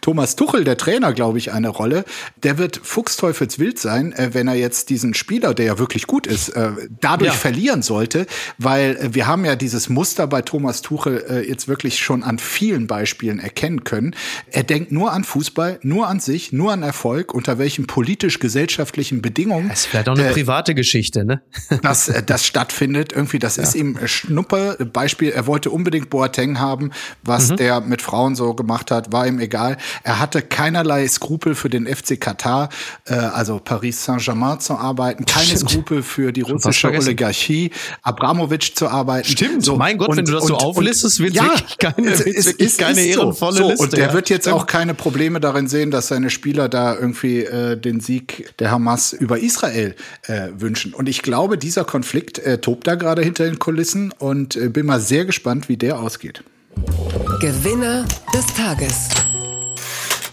Thomas 0.04 0.36
Tuchel, 0.36 0.64
der 0.64 0.76
Trainer, 0.76 1.14
glaube 1.14 1.38
ich, 1.38 1.50
eine 1.50 1.70
Rolle. 1.70 2.04
Der 2.42 2.58
wird 2.58 2.78
fuchsteufelswild 2.82 3.78
sein, 3.78 4.12
äh, 4.12 4.34
wenn 4.34 4.48
er 4.48 4.54
jetzt 4.54 4.90
diesen 4.90 5.14
Spieler, 5.14 5.54
der 5.54 5.64
ja 5.64 5.78
wirklich 5.78 6.06
gut 6.06 6.26
ist, 6.26 6.50
äh, 6.50 6.72
dadurch 7.00 7.30
ja. 7.30 7.38
verlieren 7.38 7.80
sollte, 7.80 8.26
weil 8.58 8.98
äh, 8.98 9.14
wir 9.14 9.26
haben 9.26 9.46
ja 9.46 9.56
dieses 9.56 9.88
Muster 9.88 10.26
bei 10.26 10.42
Thomas 10.42 10.82
Tuchel 10.82 11.44
jetzt 11.48 11.68
wirklich 11.68 12.00
schon 12.00 12.22
an 12.22 12.38
vielen 12.38 12.86
Beispielen 12.86 13.38
erkennen 13.38 13.84
können. 13.84 14.14
Er 14.50 14.62
denkt 14.62 14.92
nur 14.92 15.12
an 15.12 15.24
Fußball, 15.24 15.78
nur 15.80 16.06
an 16.06 16.20
sich, 16.20 16.52
nur 16.52 16.72
an 16.72 16.82
Erfolg, 16.82 17.32
unter 17.32 17.58
welchen 17.58 17.86
politisch-gesellschaftlichen 17.86 19.22
Bedingungen. 19.22 19.70
Das 19.70 19.80
ist 19.80 19.86
vielleicht 19.86 20.10
auch 20.10 20.18
eine 20.18 20.28
äh, 20.28 20.32
private 20.32 20.74
Geschichte, 20.74 21.24
ne? 21.24 21.40
dass 21.82 22.12
das 22.26 22.44
stattfindet. 22.44 23.14
Irgendwie, 23.14 23.38
das 23.38 23.56
ja. 23.56 23.62
ist 23.62 23.74
ihm 23.74 23.98
Schnuppe. 24.04 24.76
Beispiel, 24.92 25.30
er 25.30 25.46
wollte 25.46 25.70
unbedingt 25.70 26.10
Boateng 26.10 26.60
haben, 26.60 26.90
was 27.22 27.52
mhm. 27.52 27.56
der 27.56 27.80
mit 27.80 28.02
Frauen 28.02 28.36
so 28.36 28.52
gemacht 28.52 28.90
hat, 28.90 29.10
war 29.10 29.26
ihm 29.26 29.38
egal. 29.38 29.78
Er 30.02 30.20
hatte 30.20 30.42
keinerlei 30.42 31.06
Skrupel 31.08 31.54
für 31.54 31.70
den 31.70 31.86
FC 31.86 32.20
Katar, 32.20 32.68
äh, 33.06 33.14
also 33.14 33.60
Paris 33.62 34.04
Saint-Germain 34.04 34.60
zu 34.60 34.74
arbeiten, 34.74 35.24
keine 35.26 35.46
Stimmt. 35.46 35.70
Skrupel 35.70 36.02
für 36.02 36.32
die 36.32 36.42
russische 36.42 36.90
Oligarchie, 36.90 37.70
Abramowitsch 38.02 38.74
zu 38.74 38.88
arbeiten. 38.88 39.28
Stimmt, 39.28 39.64
so, 39.64 39.76
mein 39.76 39.98
Gott, 39.98 40.10
und, 40.10 40.16
wenn 40.16 40.24
du 40.24 40.32
das 40.32 40.42
und, 40.42 40.48
so 40.48 40.56
auflistest, 40.56 41.20
wird 41.20 41.34
ja, 41.34 41.44
wirklich 41.44 41.78
keine, 41.78 42.10
es, 42.10 42.20
es, 42.20 42.46
wirklich 42.46 42.68
es 42.68 42.76
keine 42.76 43.00
ehrenvolle 43.00 43.56
so. 43.56 43.68
Liste. 43.68 43.84
Und 43.84 43.92
der 43.92 44.08
ja. 44.08 44.12
wird 44.12 44.30
jetzt 44.30 44.48
auch 44.48 44.66
keine 44.66 44.94
Probleme 44.94 45.40
darin 45.40 45.68
sehen, 45.68 45.90
dass 45.90 46.08
seine 46.08 46.30
Spieler 46.30 46.68
da 46.68 46.94
irgendwie 46.94 47.40
äh, 47.40 47.76
den 47.76 48.00
Sieg 48.00 48.54
der 48.58 48.70
Hamas 48.70 49.12
über 49.12 49.38
Israel 49.38 49.94
äh, 50.22 50.48
wünschen. 50.56 50.94
Und 50.94 51.08
ich 51.08 51.22
glaube, 51.22 51.58
dieser 51.58 51.84
Konflikt 51.84 52.38
äh, 52.38 52.58
tobt 52.58 52.86
da 52.86 52.94
gerade 52.94 53.22
hinter 53.22 53.44
den 53.44 53.58
Kulissen 53.58 54.12
und 54.18 54.56
äh, 54.56 54.68
bin 54.68 54.86
mal 54.86 55.00
sehr 55.00 55.24
gespannt, 55.24 55.68
wie 55.68 55.76
der 55.76 55.98
ausgeht. 55.98 56.42
Gewinner 57.40 58.04
des 58.34 58.46
Tages. 58.54 59.08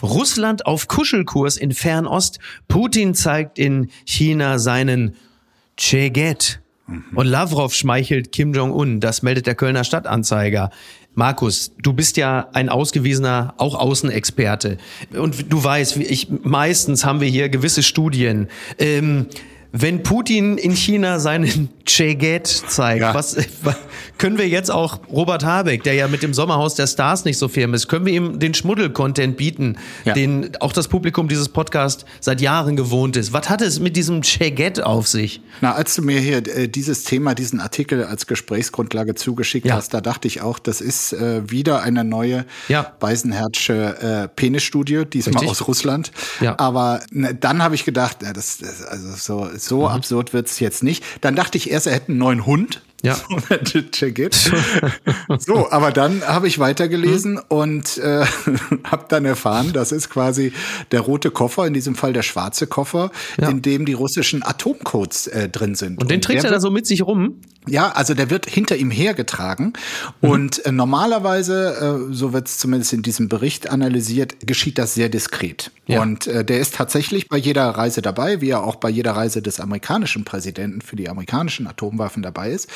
Russland 0.03 0.65
auf 0.65 0.87
Kuschelkurs 0.87 1.57
in 1.57 1.71
Fernost. 1.73 2.39
Putin 2.67 3.13
zeigt 3.13 3.59
in 3.59 3.89
China 4.05 4.59
seinen 4.59 5.15
Cheget. 5.77 6.61
Mhm. 6.87 7.03
Und 7.15 7.27
Lavrov 7.27 7.73
schmeichelt 7.73 8.31
Kim 8.31 8.53
Jong-un. 8.53 8.99
Das 8.99 9.21
meldet 9.21 9.47
der 9.47 9.55
Kölner 9.55 9.83
Stadtanzeiger. 9.83 10.71
Markus, 11.13 11.73
du 11.81 11.91
bist 11.91 12.15
ja 12.15 12.47
ein 12.53 12.69
ausgewiesener, 12.69 13.53
auch 13.57 13.75
Außenexperte. 13.75 14.77
Und 15.13 15.51
du 15.51 15.61
weißt, 15.61 15.97
ich, 15.97 16.29
meistens 16.43 17.03
haben 17.03 17.19
wir 17.19 17.27
hier 17.27 17.49
gewisse 17.49 17.83
Studien. 17.83 18.47
Ähm, 18.79 19.27
wenn 19.71 20.03
Putin 20.03 20.57
in 20.57 20.75
China 20.75 21.19
seinen 21.19 21.69
Cheget 21.85 22.47
zeigt, 22.47 23.01
ja. 23.01 23.13
was, 23.13 23.37
können 24.17 24.37
wir 24.37 24.47
jetzt 24.47 24.69
auch 24.69 24.99
Robert 25.09 25.43
Habeck, 25.43 25.83
der 25.83 25.93
ja 25.93 26.07
mit 26.07 26.23
dem 26.23 26.33
Sommerhaus 26.33 26.75
der 26.75 26.87
Stars 26.87 27.25
nicht 27.25 27.37
so 27.37 27.47
firm 27.47 27.73
ist, 27.73 27.87
können 27.87 28.05
wir 28.05 28.13
ihm 28.13 28.39
den 28.39 28.53
Schmuddel-Content 28.53 29.37
bieten, 29.37 29.77
ja. 30.05 30.13
den 30.13 30.51
auch 30.59 30.73
das 30.73 30.87
Publikum 30.87 31.27
dieses 31.27 31.49
Podcast 31.49 32.05
seit 32.19 32.41
Jahren 32.41 32.75
gewohnt 32.75 33.15
ist. 33.17 33.33
Was 33.33 33.49
hat 33.49 33.61
es 33.61 33.79
mit 33.79 33.95
diesem 33.95 34.21
Cheget 34.21 34.81
auf 34.81 35.07
sich? 35.07 35.41
Na, 35.61 35.73
als 35.73 35.95
du 35.95 36.01
mir 36.01 36.19
hier 36.19 36.37
äh, 36.37 36.67
dieses 36.67 37.03
Thema, 37.03 37.33
diesen 37.33 37.59
Artikel 37.59 38.03
als 38.03 38.27
Gesprächsgrundlage 38.27 39.15
zugeschickt 39.15 39.65
ja. 39.65 39.75
hast, 39.75 39.93
da 39.93 40.01
dachte 40.01 40.27
ich 40.27 40.41
auch, 40.41 40.59
das 40.59 40.81
ist 40.81 41.13
äh, 41.13 41.49
wieder 41.49 41.81
eine 41.81 42.03
neue 42.03 42.45
ja. 42.67 42.93
Beisenherrsche 42.99 43.97
äh, 44.01 44.27
Penisstudie, 44.27 45.05
diesmal 45.05 45.33
Richtig. 45.35 45.49
aus 45.49 45.67
Russland. 45.67 46.11
Ja. 46.41 46.59
Aber 46.59 47.01
ne, 47.11 47.33
dann 47.33 47.63
habe 47.63 47.75
ich 47.75 47.85
gedacht, 47.85 48.17
na, 48.21 48.33
das, 48.33 48.59
das 48.59 48.83
also 48.83 49.09
so 49.15 49.49
so 49.65 49.81
mhm. 49.81 49.87
absurd 49.87 50.33
wird's 50.33 50.59
jetzt 50.59 50.83
nicht. 50.83 51.03
Dann 51.21 51.35
dachte 51.35 51.57
ich 51.57 51.71
erst, 51.71 51.87
er 51.87 51.93
hätte 51.93 52.09
einen 52.09 52.17
neuen 52.17 52.45
Hund. 52.45 52.81
Ja. 53.03 53.17
so, 55.39 55.71
aber 55.71 55.91
dann 55.91 56.21
habe 56.25 56.47
ich 56.47 56.59
weitergelesen 56.59 57.33
mhm. 57.33 57.41
und 57.49 57.97
äh, 57.97 58.25
habe 58.83 59.05
dann 59.09 59.25
erfahren, 59.25 59.73
das 59.73 59.91
ist 59.91 60.09
quasi 60.09 60.53
der 60.91 61.01
rote 61.01 61.31
Koffer, 61.31 61.65
in 61.65 61.73
diesem 61.73 61.95
Fall 61.95 62.13
der 62.13 62.23
schwarze 62.23 62.67
Koffer, 62.67 63.11
ja. 63.39 63.49
in 63.49 63.61
dem 63.61 63.85
die 63.85 63.93
russischen 63.93 64.43
Atomcodes 64.43 65.27
äh, 65.27 65.49
drin 65.49 65.75
sind. 65.75 66.01
Und 66.01 66.11
den 66.11 66.17
und 66.17 66.23
trägt 66.23 66.43
er 66.43 66.51
da 66.51 66.59
so 66.59 66.69
mit 66.69 66.85
sich 66.85 67.01
rum? 67.01 67.41
Ja, 67.67 67.91
also 67.91 68.15
der 68.15 68.31
wird 68.31 68.49
hinter 68.49 68.75
ihm 68.75 68.89
hergetragen. 68.89 69.73
Mhm. 70.21 70.29
Und 70.29 70.65
äh, 70.65 70.71
normalerweise, 70.71 72.07
äh, 72.09 72.13
so 72.13 72.33
wird 72.33 72.47
es 72.47 72.57
zumindest 72.57 72.93
in 72.93 73.03
diesem 73.03 73.29
Bericht 73.29 73.69
analysiert, 73.69 74.47
geschieht 74.47 74.77
das 74.77 74.95
sehr 74.95 75.09
diskret. 75.09 75.71
Ja. 75.85 76.01
Und 76.01 76.27
äh, 76.27 76.43
der 76.43 76.59
ist 76.59 76.75
tatsächlich 76.75 77.27
bei 77.27 77.37
jeder 77.37 77.69
Reise 77.69 78.01
dabei, 78.01 78.41
wie 78.41 78.49
er 78.49 78.63
auch 78.63 78.77
bei 78.77 78.89
jeder 78.89 79.11
Reise 79.11 79.41
des 79.41 79.59
amerikanischen 79.59 80.25
Präsidenten 80.25 80.81
für 80.81 80.95
die 80.95 81.09
amerikanischen 81.09 81.67
Atomwaffen 81.67 82.23
dabei 82.23 82.51
ist, 82.51 82.67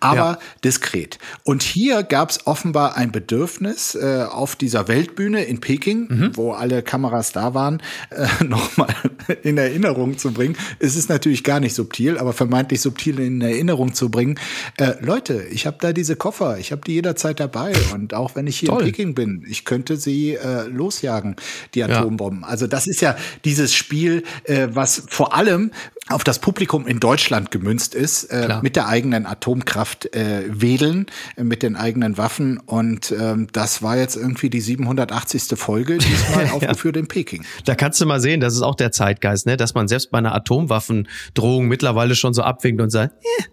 aber 0.00 0.16
ja. 0.16 0.38
diskret. 0.64 1.18
Und 1.44 1.62
hier 1.62 2.02
gab 2.02 2.30
es 2.30 2.46
offenbar 2.46 2.96
ein 2.96 3.12
Bedürfnis, 3.12 3.94
äh, 3.94 4.24
auf 4.30 4.56
dieser 4.56 4.88
Weltbühne 4.88 5.44
in 5.44 5.60
Peking, 5.60 6.06
mhm. 6.08 6.36
wo 6.36 6.52
alle 6.52 6.82
Kameras 6.82 7.32
da 7.32 7.54
waren, 7.54 7.82
äh, 8.10 8.26
nochmal 8.44 8.94
in 9.42 9.58
Erinnerung 9.58 10.18
zu 10.18 10.32
bringen. 10.32 10.56
Es 10.78 10.96
ist 10.96 11.08
natürlich 11.08 11.44
gar 11.44 11.60
nicht 11.60 11.74
subtil, 11.74 12.18
aber 12.18 12.32
vermeintlich 12.32 12.80
subtil 12.80 13.18
in 13.20 13.40
Erinnerung 13.40 13.94
zu 13.94 14.10
bringen, 14.10 14.38
äh, 14.78 14.94
Leute, 15.00 15.44
ich 15.50 15.66
habe 15.66 15.76
da 15.80 15.92
diese 15.92 16.16
Koffer, 16.16 16.58
ich 16.58 16.72
habe 16.72 16.82
die 16.82 16.92
jederzeit 16.92 17.40
dabei 17.40 17.72
und 17.94 18.14
auch 18.14 18.34
wenn 18.34 18.46
ich 18.46 18.58
hier 18.58 18.68
Toll. 18.68 18.80
in 18.80 18.86
Peking 18.86 19.14
bin, 19.14 19.44
ich 19.48 19.64
könnte 19.64 19.96
sie 19.96 20.34
äh, 20.34 20.66
losjagen, 20.66 21.36
die 21.74 21.82
Atombomben. 21.84 22.42
Ja. 22.42 22.48
Also 22.48 22.66
das 22.66 22.86
ist 22.86 23.00
ja 23.00 23.16
dieses 23.44 23.74
Spiel, 23.74 24.24
äh, 24.44 24.68
was 24.72 25.04
vor 25.08 25.34
allem 25.34 25.70
auf 26.08 26.24
das 26.24 26.40
Publikum 26.40 26.86
in 26.86 27.00
Deutschland 27.00 27.50
gemünzt 27.50 27.94
ist, 27.94 28.24
äh, 28.24 28.58
mit 28.62 28.76
der 28.76 28.88
eigenen 28.88 29.24
Atomkraft 29.62 30.14
äh, 30.14 30.44
wedeln, 30.48 31.06
äh, 31.36 31.44
mit 31.44 31.62
den 31.62 31.76
eigenen 31.76 32.18
Waffen. 32.18 32.58
Und 32.58 33.12
ähm, 33.18 33.46
das 33.52 33.82
war 33.82 33.96
jetzt 33.96 34.16
irgendwie 34.16 34.50
die 34.50 34.60
780. 34.60 35.58
Folge, 35.58 35.98
diesmal 35.98 36.46
ja. 36.46 36.52
aufgeführt 36.52 36.96
in 36.96 37.06
Peking. 37.06 37.44
Da 37.64 37.74
kannst 37.74 38.00
du 38.00 38.06
mal 38.06 38.20
sehen, 38.20 38.40
das 38.40 38.54
ist 38.54 38.62
auch 38.62 38.74
der 38.74 38.92
Zeitgeist, 38.92 39.46
ne? 39.46 39.56
dass 39.56 39.74
man 39.74 39.88
selbst 39.88 40.10
bei 40.10 40.18
einer 40.18 40.34
Atomwaffendrohung 40.34 41.66
mittlerweile 41.66 42.14
schon 42.14 42.34
so 42.34 42.42
abwinkt 42.42 42.80
und 42.80 42.90
sagt, 42.90 43.14
eh, 43.24 43.44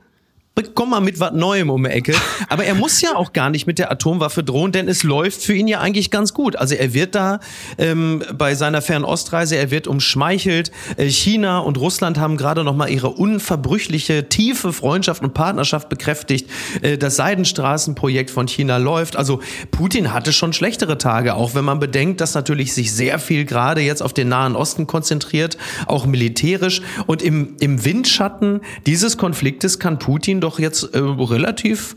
komm 0.79 0.91
mal 0.91 1.01
mit 1.01 1.19
was 1.19 1.33
Neuem 1.33 1.69
um 1.69 1.83
die 1.83 1.89
Ecke. 1.89 2.13
Aber 2.49 2.63
er 2.63 2.75
muss 2.75 3.01
ja 3.01 3.15
auch 3.15 3.33
gar 3.33 3.49
nicht 3.49 3.67
mit 3.67 3.79
der 3.79 3.91
Atomwaffe 3.91 4.43
drohen, 4.43 4.71
denn 4.71 4.87
es 4.87 5.03
läuft 5.03 5.41
für 5.41 5.53
ihn 5.53 5.67
ja 5.67 5.79
eigentlich 5.79 6.11
ganz 6.11 6.33
gut. 6.33 6.55
Also 6.55 6.75
er 6.75 6.93
wird 6.93 7.15
da 7.15 7.39
ähm, 7.77 8.23
bei 8.33 8.55
seiner 8.55 8.81
Fernostreise, 8.81 9.55
er 9.55 9.71
wird 9.71 9.87
umschmeichelt. 9.87 10.71
Äh, 10.97 11.07
China 11.09 11.59
und 11.59 11.77
Russland 11.77 12.17
haben 12.17 12.37
gerade 12.37 12.63
noch 12.63 12.75
mal 12.75 12.89
ihre 12.89 13.09
unverbrüchliche, 13.09 14.29
tiefe 14.29 14.73
Freundschaft 14.73 15.23
und 15.23 15.33
Partnerschaft 15.33 15.89
bekräftigt. 15.89 16.49
Äh, 16.81 16.97
das 16.97 17.15
Seidenstraßenprojekt 17.15 18.31
von 18.31 18.47
China 18.47 18.77
läuft. 18.77 19.15
Also 19.15 19.41
Putin 19.71 20.13
hatte 20.13 20.33
schon 20.33 20.53
schlechtere 20.53 20.97
Tage, 20.97 21.35
auch 21.35 21.55
wenn 21.55 21.65
man 21.65 21.79
bedenkt, 21.79 22.21
dass 22.21 22.33
natürlich 22.33 22.73
sich 22.73 22.93
sehr 22.93 23.19
viel 23.19 23.45
gerade 23.45 23.81
jetzt 23.81 24.01
auf 24.01 24.13
den 24.13 24.29
Nahen 24.29 24.55
Osten 24.55 24.87
konzentriert, 24.87 25.57
auch 25.87 26.05
militärisch. 26.05 26.81
Und 27.05 27.21
im, 27.21 27.55
im 27.59 27.85
Windschatten 27.85 28.61
dieses 28.85 29.17
Konfliktes 29.17 29.79
kann 29.79 29.99
Putin 29.99 30.38
doch 30.41 30.59
jetzt 30.59 30.95
äh, 30.95 30.99
relativ 30.99 31.95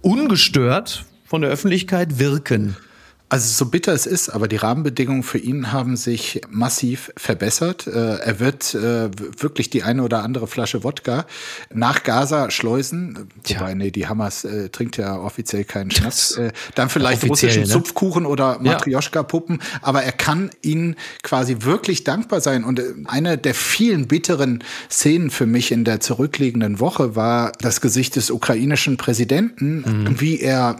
ungestört 0.00 1.04
von 1.24 1.42
der 1.42 1.50
Öffentlichkeit 1.50 2.18
wirken. 2.18 2.76
Also 3.32 3.48
so 3.48 3.70
bitter 3.70 3.94
es 3.94 4.04
ist, 4.04 4.28
aber 4.28 4.46
die 4.46 4.56
Rahmenbedingungen 4.56 5.22
für 5.22 5.38
ihn 5.38 5.72
haben 5.72 5.96
sich 5.96 6.42
massiv 6.50 7.10
verbessert. 7.16 7.86
Äh, 7.86 8.16
er 8.18 8.40
wird 8.40 8.74
äh, 8.74 9.08
wirklich 9.38 9.70
die 9.70 9.84
eine 9.84 10.02
oder 10.02 10.22
andere 10.22 10.46
Flasche 10.46 10.84
Wodka 10.84 11.24
nach 11.72 12.02
Gaza 12.02 12.50
schleusen. 12.50 13.30
Tja. 13.42 13.60
Wobei, 13.60 13.72
nee, 13.72 13.90
die 13.90 14.06
Hamas 14.06 14.44
äh, 14.44 14.68
trinkt 14.68 14.98
ja 14.98 15.18
offiziell 15.18 15.64
keinen 15.64 15.90
Schnaps. 15.90 16.36
Äh, 16.36 16.52
dann 16.74 16.90
vielleicht 16.90 17.26
russischen 17.26 17.62
ne? 17.62 17.68
Zupfkuchen 17.68 18.26
oder 18.26 18.58
Matrioschka-Puppen. 18.58 19.62
Aber 19.80 20.02
er 20.02 20.12
kann 20.12 20.50
ihnen 20.60 20.96
quasi 21.22 21.56
wirklich 21.60 22.04
dankbar 22.04 22.42
sein. 22.42 22.64
Und 22.64 22.80
äh, 22.80 22.92
eine 23.06 23.38
der 23.38 23.54
vielen 23.54 24.08
bitteren 24.08 24.62
Szenen 24.90 25.30
für 25.30 25.46
mich 25.46 25.72
in 25.72 25.84
der 25.84 26.00
zurückliegenden 26.00 26.80
Woche 26.80 27.16
war 27.16 27.52
das 27.62 27.80
Gesicht 27.80 28.16
des 28.16 28.30
ukrainischen 28.30 28.98
Präsidenten, 28.98 29.76
mhm. 29.86 30.20
wie 30.20 30.38
er 30.38 30.76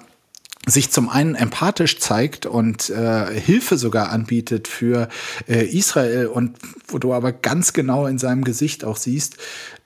sich 0.66 0.90
zum 0.90 1.08
einen 1.08 1.34
empathisch 1.34 1.98
zeigt 1.98 2.46
und 2.46 2.88
äh, 2.90 3.38
Hilfe 3.38 3.76
sogar 3.76 4.10
anbietet 4.10 4.68
für 4.68 5.08
äh, 5.48 5.64
Israel 5.66 6.26
und 6.28 6.56
wo 6.86 6.98
du 6.98 7.12
aber 7.12 7.32
ganz 7.32 7.72
genau 7.72 8.06
in 8.06 8.18
seinem 8.18 8.44
Gesicht 8.44 8.84
auch 8.84 8.96
siehst, 8.96 9.38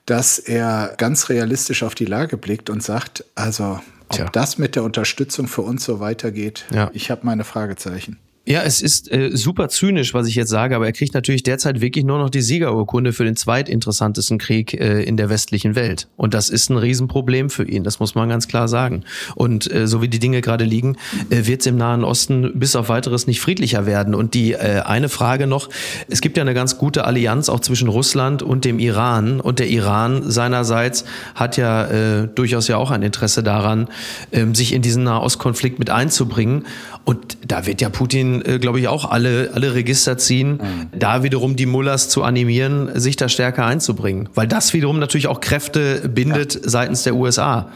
dass 0.05 0.39
er 0.39 0.93
ganz 0.97 1.29
realistisch 1.29 1.83
auf 1.83 1.95
die 1.95 2.05
Lage 2.05 2.37
blickt 2.37 2.69
und 2.69 2.83
sagt, 2.83 3.25
also 3.35 3.79
ob 4.09 4.15
Tja. 4.15 4.29
das 4.31 4.57
mit 4.57 4.75
der 4.75 4.83
Unterstützung 4.83 5.47
für 5.47 5.63
uns 5.63 5.83
so 5.83 5.99
weitergeht, 5.99 6.65
ja. 6.71 6.89
ich 6.93 7.11
habe 7.11 7.25
meine 7.25 7.43
Fragezeichen. 7.43 8.17
Ja, 8.49 8.61
es 8.61 8.81
ist 8.81 9.11
äh, 9.11 9.31
super 9.33 9.67
zynisch, 9.67 10.13
was 10.13 10.25
ich 10.25 10.35
jetzt 10.35 10.49
sage, 10.49 10.73
aber 10.77 10.85
er 10.85 10.93
kriegt 10.93 11.13
natürlich 11.13 11.43
derzeit 11.43 11.81
wirklich 11.81 12.05
nur 12.05 12.17
noch 12.17 12.29
die 12.29 12.41
Siegerurkunde 12.41 13.11
für 13.11 13.25
den 13.25 13.35
zweitinteressantesten 13.35 14.37
Krieg 14.37 14.73
äh, 14.73 15.03
in 15.03 15.17
der 15.17 15.29
westlichen 15.29 15.75
Welt. 15.75 16.07
Und 16.15 16.33
das 16.33 16.47
ist 16.47 16.69
ein 16.69 16.77
Riesenproblem 16.77 17.49
für 17.49 17.65
ihn, 17.65 17.83
das 17.83 17.99
muss 17.99 18.15
man 18.15 18.29
ganz 18.29 18.47
klar 18.47 18.69
sagen. 18.69 19.03
Und 19.35 19.69
äh, 19.69 19.85
so 19.85 20.01
wie 20.01 20.07
die 20.07 20.19
Dinge 20.19 20.39
gerade 20.39 20.63
liegen, 20.63 20.95
äh, 21.29 21.45
wird 21.45 21.59
es 21.59 21.67
im 21.67 21.75
Nahen 21.75 22.05
Osten 22.05 22.57
bis 22.57 22.77
auf 22.77 22.87
weiteres 22.87 23.27
nicht 23.27 23.41
friedlicher 23.41 23.85
werden. 23.85 24.15
Und 24.15 24.33
die 24.33 24.53
äh, 24.53 24.79
eine 24.79 25.09
Frage 25.09 25.45
noch, 25.45 25.67
es 26.07 26.21
gibt 26.21 26.37
ja 26.37 26.43
eine 26.43 26.53
ganz 26.53 26.77
gute 26.77 27.03
Allianz 27.03 27.49
auch 27.49 27.59
zwischen 27.59 27.89
Russland 27.89 28.43
und 28.43 28.63
dem 28.63 28.79
Iran. 28.79 29.41
Und 29.41 29.59
der 29.59 29.67
Iran 29.67 30.31
seinerseits 30.31 31.03
hat 31.35 31.57
ja 31.57 31.87
äh, 31.87 32.29
durchaus 32.33 32.69
ja 32.69 32.77
auch 32.77 32.91
ein 32.91 33.03
Interesse 33.03 33.43
daran, 33.43 33.89
äh, 34.31 34.45
sich 34.53 34.71
in 34.71 34.81
diesen 34.81 35.03
Nahostkonflikt 35.03 35.79
mit 35.79 35.89
einzubringen. 35.89 36.65
Und 37.03 37.37
da 37.45 37.65
wird 37.65 37.81
ja 37.81 37.89
Putin, 37.89 38.36
äh, 38.41 38.59
glaube 38.59 38.79
ich, 38.79 38.87
auch 38.87 39.09
alle, 39.09 39.51
alle 39.53 39.73
Register 39.73 40.17
ziehen, 40.17 40.53
mhm. 40.53 40.97
da 40.97 41.23
wiederum 41.23 41.55
die 41.55 41.65
Mullers 41.65 42.09
zu 42.09 42.23
animieren, 42.23 42.99
sich 42.99 43.15
da 43.15 43.29
stärker 43.29 43.65
einzubringen. 43.65 44.29
Weil 44.33 44.47
das 44.47 44.73
wiederum 44.73 44.99
natürlich 44.99 45.27
auch 45.27 45.41
Kräfte 45.41 46.09
bindet 46.09 46.55
ja. 46.55 46.61
seitens 46.65 47.03
der 47.03 47.15
USA. 47.15 47.71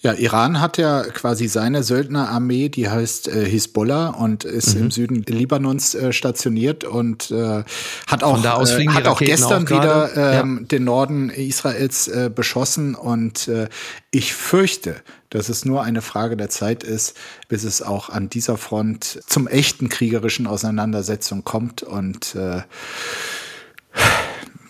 Ja, 0.00 0.12
Iran 0.12 0.60
hat 0.60 0.76
ja 0.76 1.02
quasi 1.02 1.48
seine 1.48 1.82
Söldnerarmee, 1.82 2.68
die 2.68 2.90
heißt 2.90 3.28
äh, 3.28 3.46
Hisbollah 3.46 4.08
und 4.08 4.44
ist 4.44 4.74
mhm. 4.74 4.82
im 4.82 4.90
Süden 4.90 5.22
Libanons 5.26 5.94
äh, 5.94 6.12
stationiert 6.12 6.84
und 6.84 7.30
äh, 7.30 7.64
hat 8.06 8.22
auch, 8.22 8.44
äh, 8.44 8.88
hat 8.88 9.06
auch 9.06 9.18
gestern 9.18 9.66
auch 9.66 9.70
wieder 9.70 10.10
ähm, 10.14 10.58
ja. 10.60 10.66
den 10.66 10.84
Norden 10.84 11.30
Israels 11.30 12.08
äh, 12.08 12.30
beschossen. 12.34 12.94
Und 12.94 13.48
äh, 13.48 13.68
ich 14.14 14.32
fürchte, 14.32 15.02
dass 15.30 15.48
es 15.48 15.64
nur 15.64 15.82
eine 15.82 16.00
Frage 16.00 16.36
der 16.36 16.48
Zeit 16.48 16.84
ist, 16.84 17.16
bis 17.48 17.64
es 17.64 17.82
auch 17.82 18.10
an 18.10 18.30
dieser 18.30 18.56
Front 18.56 19.20
zum 19.26 19.48
echten 19.48 19.88
kriegerischen 19.88 20.46
Auseinandersetzung 20.46 21.42
kommt. 21.42 21.82
Und 21.82 22.36
äh, 22.36 22.62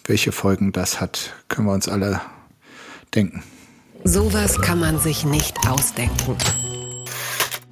welche 0.07 0.33
Folgen 0.33 0.73
das 0.73 0.99
hat, 1.01 1.35
können 1.49 1.67
wir 1.69 1.75
uns 1.75 1.89
alle 1.89 2.23
denken. 3.15 3.43
Sowas 4.03 4.61
kann 4.61 4.81
man 4.81 4.99
sich 4.99 5.25
nicht 5.27 5.57
ausdenken. 5.69 6.37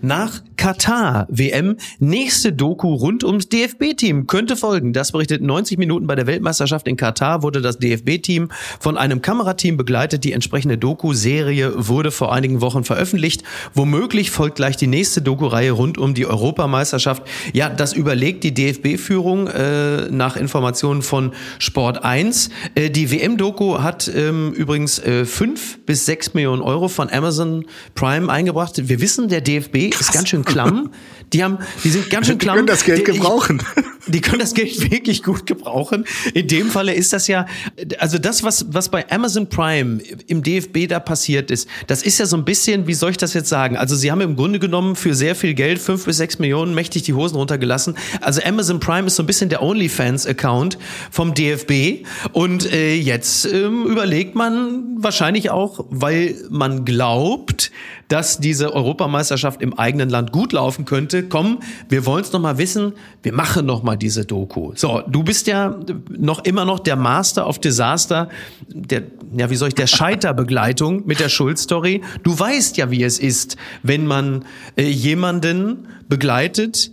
Nach 0.02 0.40
Katar 0.62 1.26
WM. 1.28 1.76
Nächste 1.98 2.52
Doku 2.52 2.94
rund 2.94 3.24
ums 3.24 3.48
DFB-Team 3.48 4.28
könnte 4.28 4.54
folgen. 4.54 4.92
Das 4.92 5.10
berichtet 5.10 5.42
90 5.42 5.76
Minuten 5.76 6.06
bei 6.06 6.14
der 6.14 6.28
Weltmeisterschaft 6.28 6.86
in 6.86 6.96
Katar 6.96 7.42
wurde 7.42 7.60
das 7.60 7.80
DFB-Team 7.80 8.48
von 8.78 8.96
einem 8.96 9.22
Kamerateam 9.22 9.76
begleitet. 9.76 10.22
Die 10.22 10.30
entsprechende 10.30 10.78
Doku-Serie 10.78 11.88
wurde 11.88 12.12
vor 12.12 12.32
einigen 12.32 12.60
Wochen 12.60 12.84
veröffentlicht. 12.84 13.42
Womöglich 13.74 14.30
folgt 14.30 14.54
gleich 14.54 14.76
die 14.76 14.86
nächste 14.86 15.20
Doku-Reihe 15.20 15.72
rund 15.72 15.98
um 15.98 16.14
die 16.14 16.26
Europameisterschaft. 16.26 17.24
Ja, 17.52 17.68
das 17.68 17.92
überlegt 17.92 18.44
die 18.44 18.54
DFB-Führung 18.54 19.48
äh, 19.48 20.10
nach 20.12 20.36
Informationen 20.36 21.02
von 21.02 21.32
Sport 21.58 22.04
1. 22.04 22.50
Äh, 22.76 22.90
die 22.90 23.10
WM-Doku 23.10 23.80
hat 23.80 24.08
ähm, 24.14 24.52
übrigens 24.52 25.00
äh, 25.00 25.24
fünf 25.24 25.84
bis 25.86 26.06
sechs 26.06 26.34
Millionen 26.34 26.62
Euro 26.62 26.86
von 26.86 27.10
Amazon 27.10 27.64
Prime 27.96 28.32
eingebracht. 28.32 28.74
Wir 28.88 29.00
wissen, 29.00 29.26
der 29.26 29.40
DFB 29.40 29.90
Krass. 29.90 30.02
ist 30.02 30.12
ganz 30.12 30.28
schön 30.28 30.44
klamm. 30.52 30.90
Die 31.32 31.42
haben, 31.42 31.58
die 31.82 31.90
sind 31.90 32.10
ganz 32.10 32.26
schön 32.26 32.38
klamm. 32.38 32.56
Die 32.56 32.58
können 32.58 32.66
das 32.66 32.84
Geld 32.84 33.04
gebrauchen. 33.04 33.62
Die, 34.06 34.10
die 34.12 34.20
können 34.20 34.40
das 34.40 34.54
Geld 34.54 34.90
wirklich 34.90 35.22
gut 35.22 35.46
gebrauchen. 35.46 36.04
In 36.34 36.46
dem 36.48 36.68
Falle 36.68 36.92
ist 36.92 37.12
das 37.12 37.28
ja, 37.28 37.46
also 37.98 38.18
das, 38.18 38.42
was, 38.42 38.66
was 38.70 38.88
bei 38.88 39.10
Amazon 39.10 39.48
Prime 39.48 40.00
im 40.26 40.42
DFB 40.42 40.88
da 40.88 41.00
passiert 41.00 41.50
ist, 41.50 41.68
das 41.86 42.02
ist 42.02 42.18
ja 42.18 42.26
so 42.26 42.36
ein 42.36 42.44
bisschen, 42.44 42.86
wie 42.86 42.94
soll 42.94 43.10
ich 43.10 43.16
das 43.16 43.32
jetzt 43.34 43.48
sagen? 43.48 43.76
Also 43.76 43.94
sie 43.96 44.10
haben 44.10 44.20
im 44.20 44.36
Grunde 44.36 44.58
genommen 44.58 44.96
für 44.96 45.14
sehr 45.14 45.34
viel 45.34 45.54
Geld, 45.54 45.78
fünf 45.78 46.04
bis 46.04 46.16
sechs 46.16 46.38
Millionen, 46.38 46.74
mächtig 46.74 47.04
die 47.04 47.14
Hosen 47.14 47.36
runtergelassen. 47.36 47.96
Also 48.20 48.42
Amazon 48.44 48.80
Prime 48.80 49.06
ist 49.06 49.16
so 49.16 49.22
ein 49.22 49.26
bisschen 49.26 49.48
der 49.48 49.62
OnlyFans-Account 49.62 50.78
vom 51.10 51.34
DFB. 51.34 52.06
Und 52.32 52.70
äh, 52.72 52.94
jetzt 52.94 53.46
ähm, 53.46 53.86
überlegt 53.86 54.34
man 54.34 54.96
wahrscheinlich 54.98 55.50
auch, 55.50 55.86
weil 55.90 56.36
man 56.50 56.84
glaubt, 56.84 57.70
dass 58.12 58.38
diese 58.38 58.74
Europameisterschaft 58.74 59.62
im 59.62 59.78
eigenen 59.78 60.10
Land 60.10 60.32
gut 60.32 60.52
laufen 60.52 60.84
könnte. 60.84 61.22
Komm, 61.22 61.60
wir 61.88 62.04
wollen 62.04 62.22
es 62.22 62.30
noch 62.30 62.40
mal 62.40 62.58
wissen. 62.58 62.92
Wir 63.22 63.32
machen 63.32 63.64
noch 63.64 63.82
mal 63.82 63.96
diese 63.96 64.26
Doku. 64.26 64.72
So, 64.74 65.00
du 65.08 65.22
bist 65.22 65.46
ja 65.46 65.80
noch 66.10 66.44
immer 66.44 66.66
noch 66.66 66.80
der 66.80 66.96
Master 66.96 67.48
of 67.48 67.58
Disaster, 67.58 68.28
der, 68.68 69.04
ja, 69.34 69.48
wie 69.48 69.56
soll 69.56 69.68
ich, 69.68 69.74
der 69.74 69.86
Scheiterbegleitung 69.86 71.06
mit 71.06 71.20
der 71.20 71.30
Schuld-Story. 71.30 72.02
Du 72.22 72.38
weißt 72.38 72.76
ja, 72.76 72.90
wie 72.90 73.02
es 73.02 73.18
ist, 73.18 73.56
wenn 73.82 74.04
man 74.04 74.44
äh, 74.76 74.82
jemanden 74.82 75.88
begleitet, 76.06 76.90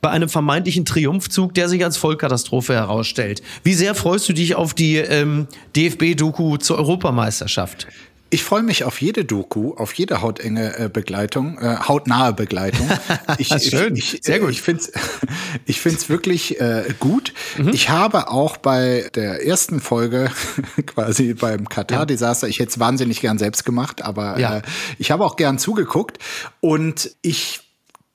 bei 0.00 0.10
einem 0.10 0.28
vermeintlichen 0.28 0.84
Triumphzug, 0.84 1.54
der 1.54 1.68
sich 1.68 1.84
als 1.84 1.96
Vollkatastrophe 1.96 2.74
herausstellt. 2.74 3.42
Wie 3.62 3.74
sehr 3.74 3.94
freust 3.94 4.28
du 4.28 4.32
dich 4.32 4.56
auf 4.56 4.74
die 4.74 4.96
ähm, 4.96 5.46
DFB-Doku 5.76 6.56
zur 6.56 6.78
Europameisterschaft? 6.78 7.86
Ich 8.32 8.44
freue 8.44 8.62
mich 8.62 8.84
auf 8.84 9.00
jede 9.00 9.24
Doku, 9.24 9.74
auf 9.74 9.92
jede 9.94 10.22
hautenge 10.22 10.78
äh, 10.78 10.88
Begleitung, 10.88 11.58
äh, 11.58 11.76
hautnahe 11.86 12.32
Begleitung. 12.32 12.88
Ich, 13.38 13.48
Schön, 13.48 13.96
ich, 13.96 14.14
ich, 14.14 14.22
sehr 14.22 14.40
gut. 14.40 14.50
Ich 14.50 14.62
finde 14.62 14.82
es 14.82 14.92
ich 15.66 15.80
find's 15.80 16.08
wirklich 16.08 16.60
äh, 16.60 16.84
gut. 16.98 17.32
Mhm. 17.56 17.70
Ich 17.70 17.88
habe 17.88 18.28
auch 18.28 18.56
bei 18.56 19.08
der 19.14 19.46
ersten 19.46 19.80
Folge, 19.80 20.30
quasi 20.86 21.34
beim 21.34 21.68
Katar-Desaster, 21.68 22.48
ich 22.48 22.58
hätte 22.58 22.70
es 22.70 22.78
wahnsinnig 22.78 23.20
gern 23.20 23.38
selbst 23.38 23.64
gemacht, 23.64 24.02
aber 24.02 24.38
ja. 24.38 24.58
äh, 24.58 24.62
ich 24.98 25.10
habe 25.10 25.24
auch 25.24 25.36
gern 25.36 25.58
zugeguckt 25.58 26.18
und 26.60 27.10
ich 27.22 27.69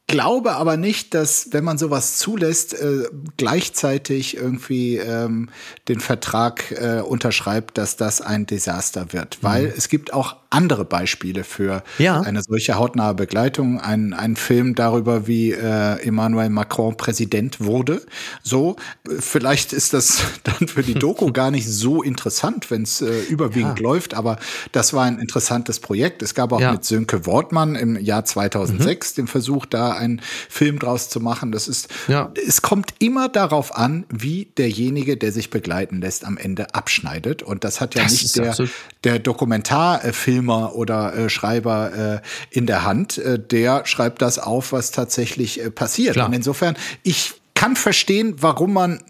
glaube 0.07 0.55
aber 0.55 0.77
nicht, 0.77 1.13
dass, 1.13 1.49
wenn 1.51 1.63
man 1.63 1.77
sowas 1.77 2.17
zulässt, 2.17 2.73
äh, 2.73 3.07
gleichzeitig 3.37 4.37
irgendwie 4.37 4.97
ähm, 4.97 5.49
den 5.87 5.99
Vertrag 5.99 6.71
äh, 6.71 7.01
unterschreibt, 7.01 7.77
dass 7.77 7.97
das 7.97 8.21
ein 8.21 8.45
Desaster 8.45 9.13
wird. 9.13 9.39
Mhm. 9.41 9.47
Weil 9.47 9.73
es 9.75 9.89
gibt 9.89 10.13
auch 10.13 10.35
andere 10.55 10.85
Beispiele 10.85 11.43
für 11.43 11.83
ja. 11.97 12.21
eine 12.21 12.41
solche 12.41 12.75
hautnahe 12.75 13.13
Begleitung. 13.13 13.81
Ein, 13.81 14.13
ein 14.13 14.35
Film 14.35 14.75
darüber, 14.75 15.27
wie 15.27 15.51
äh, 15.51 16.01
Emmanuel 16.01 16.49
Macron 16.49 16.95
Präsident 16.95 17.59
wurde. 17.59 18.01
So, 18.41 18.77
vielleicht 19.19 19.73
ist 19.73 19.93
das 19.93 20.23
dann 20.43 20.67
für 20.67 20.83
die 20.83 20.93
Doku 20.93 21.31
gar 21.33 21.51
nicht 21.51 21.67
so 21.67 22.03
interessant, 22.03 22.71
wenn 22.71 22.83
es 22.83 23.01
äh, 23.01 23.21
überwiegend 23.23 23.79
ja. 23.79 23.83
läuft, 23.83 24.13
aber 24.13 24.37
das 24.71 24.93
war 24.93 25.03
ein 25.03 25.19
interessantes 25.19 25.79
Projekt. 25.79 26.21
Es 26.21 26.35
gab 26.35 26.53
auch 26.53 26.61
ja. 26.61 26.71
mit 26.71 26.85
Sönke 26.85 27.25
Wortmann 27.25 27.75
im 27.75 27.99
Jahr 27.99 28.23
2006 28.23 29.11
mhm. 29.11 29.21
den 29.21 29.27
Versuch, 29.27 29.65
da 29.65 29.94
einen 29.95 30.21
Film 30.49 30.79
draus 30.79 31.09
zu 31.09 31.19
machen. 31.19 31.51
Das 31.51 31.67
ist, 31.67 31.89
ja. 32.07 32.31
es 32.47 32.61
kommt 32.61 32.93
immer 32.99 33.29
darauf 33.29 33.75
an, 33.75 34.05
wie 34.09 34.45
derjenige, 34.57 35.17
der 35.17 35.31
sich 35.31 35.49
begleiten 35.49 36.01
lässt, 36.01 36.25
am 36.25 36.37
Ende 36.37 36.73
abschneidet. 36.75 37.41
Und 37.41 37.63
das 37.63 37.81
hat 37.81 37.95
ja 37.95 38.03
das 38.03 38.11
nicht 38.11 38.35
der, 38.37 38.55
der 39.03 39.19
Dokumentarfilm 39.19 40.35
Filmer 40.35 40.75
oder 40.75 41.15
äh, 41.15 41.29
Schreiber 41.29 42.21
äh, 42.23 42.57
in 42.57 42.65
der 42.65 42.83
Hand. 42.83 43.17
Äh, 43.17 43.39
der 43.39 43.85
schreibt 43.85 44.21
das 44.21 44.37
auf, 44.37 44.71
was 44.71 44.91
tatsächlich 44.91 45.61
äh, 45.61 45.71
passiert. 45.71 46.13
Klar. 46.13 46.27
Und 46.27 46.33
insofern, 46.33 46.75
ich 47.03 47.35
kann 47.53 47.75
verstehen, 47.75 48.35
warum 48.39 48.73
man 48.73 49.01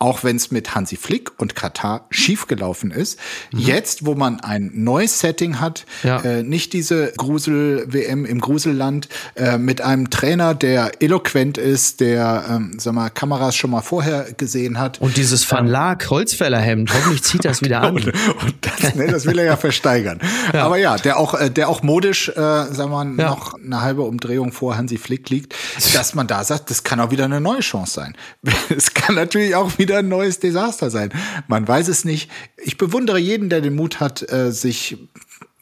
auch 0.00 0.22
wenn 0.22 0.36
es 0.36 0.52
mit 0.52 0.76
Hansi 0.76 0.96
Flick 0.96 1.32
und 1.38 1.56
Katar 1.56 2.06
schiefgelaufen 2.10 2.92
ist. 2.92 3.18
Mhm. 3.52 3.58
Jetzt, 3.58 4.06
wo 4.06 4.14
man 4.14 4.38
ein 4.38 4.70
neues 4.72 5.18
Setting 5.18 5.58
hat, 5.58 5.86
ja. 6.04 6.20
äh, 6.20 6.44
nicht 6.44 6.72
diese 6.72 7.12
Grusel-WM 7.16 8.24
im 8.24 8.40
Gruselland, 8.40 9.08
äh, 9.34 9.58
mit 9.58 9.80
einem 9.80 10.08
Trainer, 10.10 10.54
der 10.54 11.02
eloquent 11.02 11.58
ist, 11.58 11.98
der, 12.00 12.44
ähm, 12.48 12.76
sag 12.78 12.94
mal, 12.94 13.10
Kameras 13.10 13.56
schon 13.56 13.72
mal 13.72 13.80
vorher 13.80 14.32
gesehen 14.36 14.78
hat. 14.78 15.00
Und 15.00 15.16
dieses 15.16 15.50
Van 15.50 15.66
Laak 15.66 16.08
Holzfällerhemd, 16.10 16.94
hoffentlich 16.94 17.24
zieht 17.24 17.44
das 17.44 17.60
wieder 17.62 17.82
an. 17.82 17.96
und, 17.96 18.06
und 18.06 18.54
das, 18.60 18.94
ne, 18.94 19.08
das 19.08 19.26
will 19.26 19.38
er 19.38 19.44
ja 19.46 19.56
versteigern. 19.56 20.20
Ja. 20.52 20.64
Aber 20.64 20.78
ja, 20.78 20.96
der 20.96 21.18
auch, 21.18 21.34
äh, 21.34 21.50
der 21.50 21.68
auch 21.68 21.82
modisch, 21.82 22.28
äh, 22.28 22.32
sagen 22.34 22.90
wir 22.90 23.04
mal, 23.04 23.18
ja. 23.18 23.30
noch 23.30 23.54
eine 23.54 23.82
halbe 23.82 24.02
Umdrehung 24.02 24.52
vor 24.52 24.76
Hansi 24.78 24.96
Flick 24.96 25.28
liegt, 25.28 25.54
dass 25.94 26.14
man 26.14 26.26
da 26.26 26.42
sagt, 26.42 26.70
das 26.70 26.84
kann 26.84 27.00
auch 27.00 27.10
wieder 27.10 27.24
eine 27.24 27.40
neue 27.40 27.60
Chance 27.60 27.92
sein. 27.92 28.16
Es 28.74 28.94
kann 28.94 29.14
natürlich 29.14 29.54
auch 29.54 29.78
wieder 29.78 29.87
wieder 29.88 29.98
ein 29.98 30.08
neues 30.08 30.38
Desaster 30.38 30.90
sein. 30.90 31.10
Man 31.48 31.66
weiß 31.66 31.88
es 31.88 32.04
nicht. 32.04 32.30
Ich 32.58 32.76
bewundere 32.76 33.18
jeden, 33.18 33.48
der 33.48 33.62
den 33.62 33.74
Mut 33.74 34.00
hat, 34.00 34.30
äh, 34.30 34.52
sich 34.52 34.98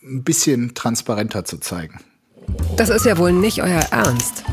ein 0.02 0.24
bisschen 0.24 0.74
transparenter 0.74 1.44
zu 1.44 1.58
zeigen. 1.58 2.00
Das 2.76 2.88
ist 2.88 3.06
ja 3.06 3.18
wohl 3.18 3.32
nicht 3.32 3.62
euer 3.62 3.86
Ernst. 3.90 4.44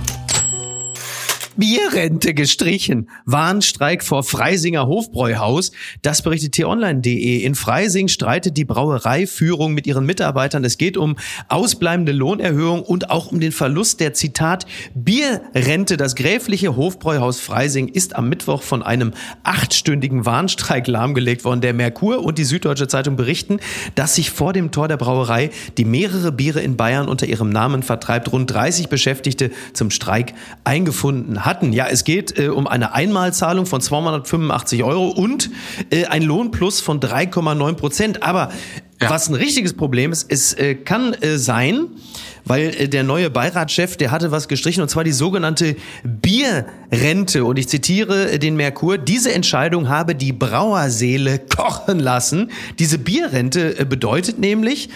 Bierrente 1.55 2.33
gestrichen. 2.33 3.09
Warnstreik 3.25 4.03
vor 4.03 4.23
Freisinger 4.23 4.87
Hofbräuhaus. 4.87 5.71
Das 6.01 6.23
berichtet 6.23 6.53
t-online.de. 6.53 7.43
In 7.43 7.53
Freising 7.53 8.07
streitet 8.07 8.57
die 8.57 8.65
Brauereiführung 8.65 9.73
mit 9.73 9.85
ihren 9.85 10.05
Mitarbeitern. 10.05 10.63
Es 10.63 10.77
geht 10.77 10.97
um 10.97 11.15
ausbleibende 11.49 12.11
Lohnerhöhung 12.11 12.81
und 12.81 13.11
auch 13.11 13.31
um 13.31 13.39
den 13.39 13.51
Verlust 13.51 13.99
der 13.99 14.13
Zitat 14.13 14.65
Bierrente. 14.95 15.97
Das 15.97 16.15
gräfliche 16.15 16.75
Hofbräuhaus 16.75 17.39
Freising 17.39 17.87
ist 17.87 18.15
am 18.15 18.29
Mittwoch 18.29 18.63
von 18.63 18.81
einem 18.81 19.11
achtstündigen 19.43 20.25
Warnstreik 20.25 20.87
lahmgelegt 20.87 21.43
worden. 21.45 21.61
Der 21.61 21.73
Merkur 21.73 22.23
und 22.23 22.39
die 22.39 22.45
Süddeutsche 22.45 22.87
Zeitung 22.87 23.15
berichten, 23.15 23.59
dass 23.93 24.15
sich 24.15 24.31
vor 24.31 24.53
dem 24.53 24.71
Tor 24.71 24.87
der 24.87 24.97
Brauerei, 24.97 25.51
die 25.77 25.85
mehrere 25.85 26.31
Biere 26.31 26.61
in 26.61 26.77
Bayern 26.77 27.07
unter 27.07 27.27
ihrem 27.27 27.49
Namen 27.49 27.83
vertreibt, 27.83 28.31
rund 28.31 28.51
30 28.51 28.89
Beschäftigte 28.89 29.51
zum 29.73 29.91
Streik 29.91 30.33
eingefunden 30.63 31.42
hatten. 31.45 31.73
Ja, 31.73 31.87
es 31.87 32.03
geht 32.03 32.37
äh, 32.37 32.49
um 32.49 32.67
eine 32.67 32.93
Einmalzahlung 32.93 33.65
von 33.65 33.81
285 33.81 34.83
Euro 34.83 35.09
und 35.09 35.49
äh, 35.89 36.05
ein 36.05 36.23
Lohnplus 36.23 36.81
von 36.81 36.99
3,9 36.99 37.73
Prozent. 37.73 38.23
Aber 38.23 38.49
ja. 39.01 39.09
was 39.09 39.29
ein 39.29 39.35
richtiges 39.35 39.73
Problem 39.73 40.11
ist, 40.11 40.25
es 40.29 40.53
äh, 40.53 40.75
kann 40.75 41.13
äh, 41.13 41.37
sein, 41.37 41.87
weil 42.45 42.73
äh, 42.75 42.87
der 42.87 43.03
neue 43.03 43.29
Beiratschef, 43.29 43.97
der 43.97 44.11
hatte 44.11 44.31
was 44.31 44.47
gestrichen, 44.47 44.81
und 44.81 44.89
zwar 44.89 45.03
die 45.03 45.11
sogenannte 45.11 45.75
Bierrente. 46.03 47.45
Und 47.45 47.59
ich 47.59 47.67
zitiere 47.67 48.31
äh, 48.31 48.39
den 48.39 48.55
Merkur, 48.55 48.97
diese 48.97 49.33
Entscheidung 49.33 49.89
habe 49.89 50.15
die 50.15 50.33
Brauerseele 50.33 51.39
kochen 51.39 51.99
lassen. 51.99 52.51
Diese 52.79 52.97
Bierrente 52.97 53.79
äh, 53.79 53.85
bedeutet 53.85 54.39
nämlich, 54.39 54.89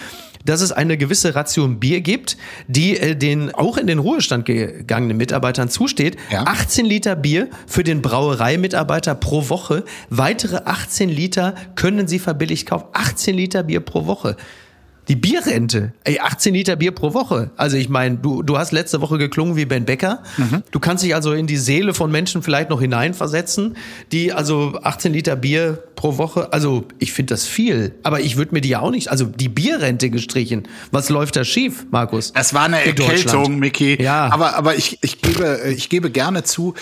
dass 0.48 0.62
es 0.62 0.72
eine 0.72 0.96
gewisse 0.96 1.34
Ration 1.34 1.78
Bier 1.78 2.00
gibt, 2.00 2.36
die 2.68 2.96
äh, 2.96 3.14
den 3.14 3.54
auch 3.54 3.76
in 3.76 3.86
den 3.86 3.98
Ruhestand 3.98 4.46
gegangenen 4.46 5.16
Mitarbeitern 5.16 5.68
zusteht. 5.68 6.16
Ja. 6.30 6.44
18 6.44 6.86
Liter 6.86 7.16
Bier 7.16 7.48
für 7.66 7.84
den 7.84 8.00
Brauereimitarbeiter 8.00 9.14
pro 9.14 9.48
Woche. 9.50 9.84
Weitere 10.08 10.62
18 10.64 11.10
Liter 11.10 11.54
können 11.74 12.08
sie 12.08 12.18
verbilligt 12.18 12.66
kaufen. 12.68 12.86
18 12.92 13.36
Liter 13.36 13.62
Bier 13.64 13.80
pro 13.80 14.06
Woche. 14.06 14.36
Die 15.08 15.16
Bierrente, 15.16 15.94
ey, 16.04 16.20
18 16.20 16.52
Liter 16.52 16.76
Bier 16.76 16.92
pro 16.92 17.14
Woche. 17.14 17.50
Also 17.56 17.76
ich 17.76 17.88
meine, 17.88 18.18
du, 18.18 18.42
du 18.42 18.58
hast 18.58 18.72
letzte 18.72 19.00
Woche 19.00 19.16
geklungen 19.16 19.56
wie 19.56 19.64
Ben 19.64 19.86
Becker. 19.86 20.22
Mhm. 20.36 20.62
Du 20.70 20.80
kannst 20.80 21.02
dich 21.02 21.14
also 21.14 21.32
in 21.32 21.46
die 21.46 21.56
Seele 21.56 21.94
von 21.94 22.10
Menschen 22.10 22.42
vielleicht 22.42 22.68
noch 22.68 22.80
hineinversetzen, 22.80 23.76
die 24.12 24.32
also 24.32 24.78
18 24.82 25.12
Liter 25.12 25.36
Bier 25.36 25.82
pro 25.96 26.18
Woche, 26.18 26.52
also 26.52 26.84
ich 26.98 27.12
finde 27.12 27.34
das 27.34 27.46
viel, 27.46 27.94
aber 28.02 28.20
ich 28.20 28.36
würde 28.36 28.54
mir 28.54 28.60
die 28.60 28.68
ja 28.68 28.80
auch 28.80 28.90
nicht, 28.90 29.10
also 29.10 29.24
die 29.24 29.48
Bierrente 29.48 30.10
gestrichen. 30.10 30.68
Was 30.92 31.08
läuft 31.08 31.36
da 31.36 31.44
schief, 31.44 31.86
Markus? 31.90 32.32
Es 32.36 32.54
war 32.54 32.64
eine 32.64 32.84
Erkältung, 32.84 33.58
Mickey. 33.58 34.00
Ja. 34.00 34.28
Aber, 34.30 34.56
aber 34.56 34.76
ich, 34.76 34.98
ich, 35.02 35.20
gebe, 35.22 35.60
ich 35.74 35.88
gebe 35.88 36.10
gerne 36.10 36.44
zu, 36.44 36.74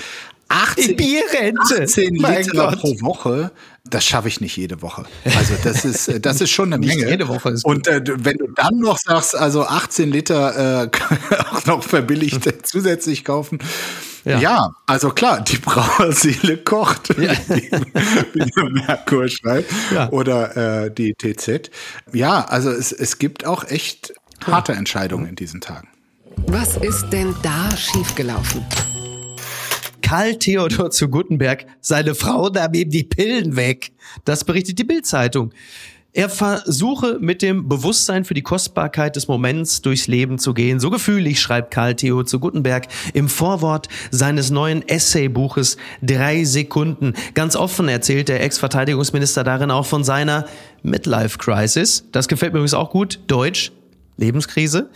18, 0.49 0.97
Bierrente. 0.97 1.83
18 1.83 2.15
Liter 2.15 2.77
pro 2.77 3.01
Woche, 3.01 3.51
das 3.90 4.05
schaffe 4.05 4.29
ich 4.29 4.40
nicht 4.40 4.57
jede 4.57 4.83
Woche. 4.83 5.05
Also 5.25 5.55
das 5.62 5.85
ist, 5.85 6.09
äh, 6.09 6.20
das 6.20 6.40
ist 6.40 6.51
schon 6.51 6.72
eine 6.72 6.85
Menge. 6.87 7.09
jede 7.09 7.29
Woche 7.29 7.51
ist 7.51 7.64
Und 7.64 7.87
äh, 7.88 8.03
wenn 8.05 8.38
du 8.38 8.49
dann 8.49 8.79
noch 8.79 8.99
sagst, 8.99 9.35
also 9.35 9.64
18 9.64 10.11
Liter 10.11 10.85
äh, 10.85 10.90
auch 11.53 11.66
noch 11.66 11.83
verbilligt 11.83 12.53
zusätzlich 12.66 13.25
kaufen. 13.25 13.59
Ja. 14.25 14.38
ja. 14.40 14.70
also 14.87 15.11
klar, 15.11 15.40
die 15.40 15.59
Brauerseele 15.59 16.57
kocht, 16.59 17.16
ja. 17.16 17.33
wie 17.49 18.40
der 18.40 18.70
Merkur 18.70 19.29
schreibt. 19.29 19.70
Ja. 19.94 20.11
Oder 20.11 20.87
äh, 20.87 20.90
die 20.90 21.14
TZ. 21.14 21.70
Ja, 22.12 22.44
also 22.44 22.70
es, 22.70 22.90
es 22.90 23.18
gibt 23.18 23.46
auch 23.46 23.64
echt 23.64 24.14
harte 24.44 24.72
Entscheidungen 24.72 25.27
in 25.27 25.37
diesen 25.37 25.61
Tagen. 25.61 25.88
Was 26.49 26.77
ist 26.77 27.09
denn 27.11 27.35
da 27.42 27.75
schiefgelaufen? 27.77 28.64
Karl 30.07 30.37
Theodor 30.37 30.92
zu 30.92 31.09
Gutenberg, 31.09 31.66
seine 31.81 32.14
Frau 32.14 32.49
nahm 32.49 32.75
ihm 32.75 32.90
die 32.90 33.03
Pillen 33.03 33.57
weg. 33.57 33.90
Das 34.25 34.45
berichtet 34.45 34.79
die 34.79 34.85
Bildzeitung. 34.85 35.53
Er 36.12 36.29
versuche 36.29 37.19
mit 37.21 37.42
dem 37.42 37.69
Bewusstsein 37.69 38.25
für 38.25 38.33
die 38.33 38.42
Kostbarkeit 38.42 39.16
des 39.16 39.27
Moments 39.27 39.83
durchs 39.83 40.07
Leben 40.07 40.38
zu 40.38 40.55
gehen. 40.55 40.79
So 40.79 40.90
gefühlig 40.90 41.40
schreibt 41.40 41.73
Karl 41.73 41.97
Theo 41.97 42.23
zu 42.23 42.38
Gutenberg 42.38 42.87
im 43.14 43.29
Vorwort 43.29 43.88
seines 44.12 44.51
neuen 44.51 44.87
Essaybuches 44.88 45.77
Drei 46.01 46.45
Sekunden. 46.45 47.14
Ganz 47.35 47.57
offen 47.57 47.88
erzählt 47.88 48.29
der 48.29 48.45
Ex-Verteidigungsminister 48.45 49.42
darin 49.42 49.73
auch 49.73 49.87
von 49.87 50.05
seiner 50.05 50.47
Midlife 50.85 51.37
Crisis. 51.37 52.05
Das 52.12 52.29
gefällt 52.29 52.53
mir 52.53 52.61
übrigens 52.61 52.75
auch 52.75 52.90
gut. 52.90 53.19
Deutsch. 53.27 53.73
Lebenskrise, 54.18 54.88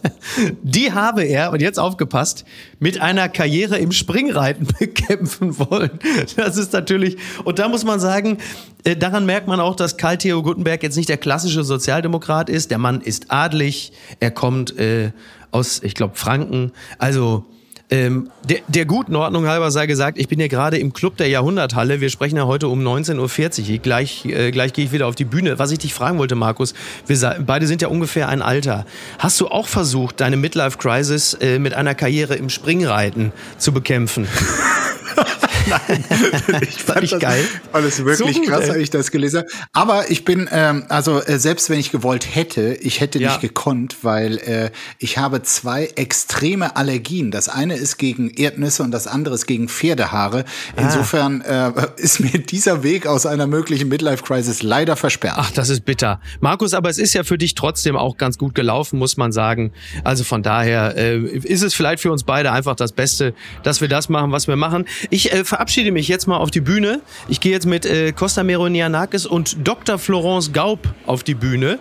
die 0.62 0.92
habe 0.92 1.22
er, 1.22 1.52
und 1.52 1.62
jetzt 1.62 1.78
aufgepasst, 1.78 2.44
mit 2.80 3.00
einer 3.00 3.28
Karriere 3.28 3.78
im 3.78 3.92
Springreiten 3.92 4.66
bekämpfen 4.78 5.58
wollen. 5.58 5.98
Das 6.36 6.56
ist 6.56 6.72
natürlich, 6.72 7.16
und 7.44 7.60
da 7.60 7.68
muss 7.68 7.84
man 7.84 8.00
sagen, 8.00 8.38
äh, 8.84 8.96
daran 8.96 9.24
merkt 9.24 9.46
man 9.46 9.60
auch, 9.60 9.76
dass 9.76 9.96
Karl 9.96 10.18
Theo 10.18 10.42
Guttenberg 10.42 10.82
jetzt 10.82 10.96
nicht 10.96 11.08
der 11.08 11.18
klassische 11.18 11.62
Sozialdemokrat 11.62 12.50
ist. 12.50 12.70
Der 12.70 12.78
Mann 12.78 13.00
ist 13.00 13.30
adlig, 13.30 13.92
er 14.18 14.32
kommt 14.32 14.76
äh, 14.78 15.12
aus, 15.52 15.82
ich 15.82 15.94
glaube, 15.94 16.16
Franken. 16.16 16.72
Also 16.98 17.44
ähm, 17.90 18.30
der, 18.44 18.58
der 18.68 18.84
guten 18.84 19.16
Ordnung 19.16 19.48
halber 19.48 19.70
sei 19.72 19.86
gesagt, 19.86 20.16
ich 20.16 20.28
bin 20.28 20.38
hier 20.38 20.48
gerade 20.48 20.78
im 20.78 20.92
Club 20.92 21.16
der 21.16 21.28
Jahrhunderthalle. 21.28 22.00
Wir 22.00 22.08
sprechen 22.08 22.36
ja 22.36 22.46
heute 22.46 22.68
um 22.68 22.80
19.40 22.86 23.72
Uhr. 23.72 23.78
Gleich, 23.78 24.24
äh, 24.26 24.52
gleich 24.52 24.72
gehe 24.72 24.84
ich 24.84 24.92
wieder 24.92 25.08
auf 25.08 25.16
die 25.16 25.24
Bühne. 25.24 25.58
Was 25.58 25.72
ich 25.72 25.78
dich 25.78 25.92
fragen 25.92 26.18
wollte, 26.18 26.36
Markus, 26.36 26.74
wir 27.06 27.36
beide 27.44 27.66
sind 27.66 27.82
ja 27.82 27.88
ungefähr 27.88 28.28
ein 28.28 28.42
Alter. 28.42 28.86
Hast 29.18 29.40
du 29.40 29.48
auch 29.48 29.66
versucht, 29.66 30.20
deine 30.20 30.36
Midlife-Crisis 30.36 31.34
äh, 31.34 31.58
mit 31.58 31.74
einer 31.74 31.96
Karriere 31.96 32.36
im 32.36 32.48
Springreiten 32.48 33.32
zu 33.58 33.72
bekämpfen? 33.72 34.28
Nein, 35.68 36.04
ich 36.62 36.82
fand 36.82 37.10
das, 37.10 37.20
geil. 37.20 37.44
fand 37.72 37.86
es 37.86 38.04
wirklich 38.04 38.34
so 38.34 38.40
gut, 38.40 38.48
krass, 38.48 38.68
habe 38.68 38.80
ich 38.80 38.90
das 38.90 39.10
gelesen. 39.10 39.44
Aber 39.72 40.10
ich 40.10 40.24
bin, 40.24 40.48
ähm, 40.52 40.84
also 40.88 41.20
äh, 41.20 41.38
selbst 41.38 41.70
wenn 41.70 41.78
ich 41.78 41.92
gewollt 41.92 42.34
hätte, 42.34 42.74
ich 42.80 43.00
hätte 43.00 43.18
ja. 43.18 43.28
nicht 43.28 43.40
gekonnt, 43.40 43.98
weil 44.02 44.38
äh, 44.38 44.70
ich 44.98 45.18
habe 45.18 45.42
zwei 45.42 45.86
extreme 45.96 46.76
Allergien. 46.76 47.30
Das 47.30 47.48
eine 47.48 47.74
ist 47.74 47.98
gegen 47.98 48.30
Erdnüsse 48.30 48.82
und 48.82 48.90
das 48.90 49.06
andere 49.06 49.34
ist 49.34 49.46
gegen 49.46 49.68
Pferdehaare. 49.68 50.44
Ah. 50.76 50.82
Insofern 50.82 51.40
äh, 51.42 51.72
ist 51.96 52.20
mir 52.20 52.38
dieser 52.38 52.82
Weg 52.82 53.06
aus 53.06 53.26
einer 53.26 53.46
möglichen 53.46 53.88
Midlife-Crisis 53.88 54.62
leider 54.62 54.96
versperrt. 54.96 55.36
Ach, 55.38 55.50
das 55.50 55.68
ist 55.68 55.84
bitter. 55.84 56.20
Markus, 56.40 56.74
aber 56.74 56.88
es 56.90 56.98
ist 56.98 57.14
ja 57.14 57.24
für 57.24 57.38
dich 57.38 57.54
trotzdem 57.54 57.96
auch 57.96 58.16
ganz 58.16 58.38
gut 58.38 58.54
gelaufen, 58.54 58.98
muss 58.98 59.16
man 59.16 59.32
sagen. 59.32 59.72
Also 60.04 60.24
von 60.24 60.42
daher 60.42 60.96
äh, 60.96 61.18
ist 61.18 61.62
es 61.62 61.74
vielleicht 61.74 62.02
für 62.02 62.12
uns 62.12 62.24
beide 62.24 62.52
einfach 62.52 62.76
das 62.76 62.92
Beste, 62.92 63.34
dass 63.62 63.80
wir 63.80 63.88
das 63.88 64.08
machen, 64.08 64.32
was 64.32 64.48
wir 64.48 64.56
machen. 64.56 64.86
Ich 65.10 65.32
äh, 65.32 65.44
verabschiede 65.50 65.90
mich 65.90 66.08
jetzt 66.08 66.26
mal 66.26 66.38
auf 66.38 66.50
die 66.50 66.60
Bühne. 66.60 67.00
Ich 67.28 67.40
gehe 67.40 67.52
jetzt 67.52 67.66
mit 67.66 67.84
äh, 67.84 68.12
Costa 68.12 68.42
Meronianakis 68.42 69.26
und 69.26 69.56
Dr. 69.66 69.98
Florence 69.98 70.52
Gaub 70.52 70.78
auf 71.06 71.22
die 71.24 71.34
Bühne. 71.34 71.78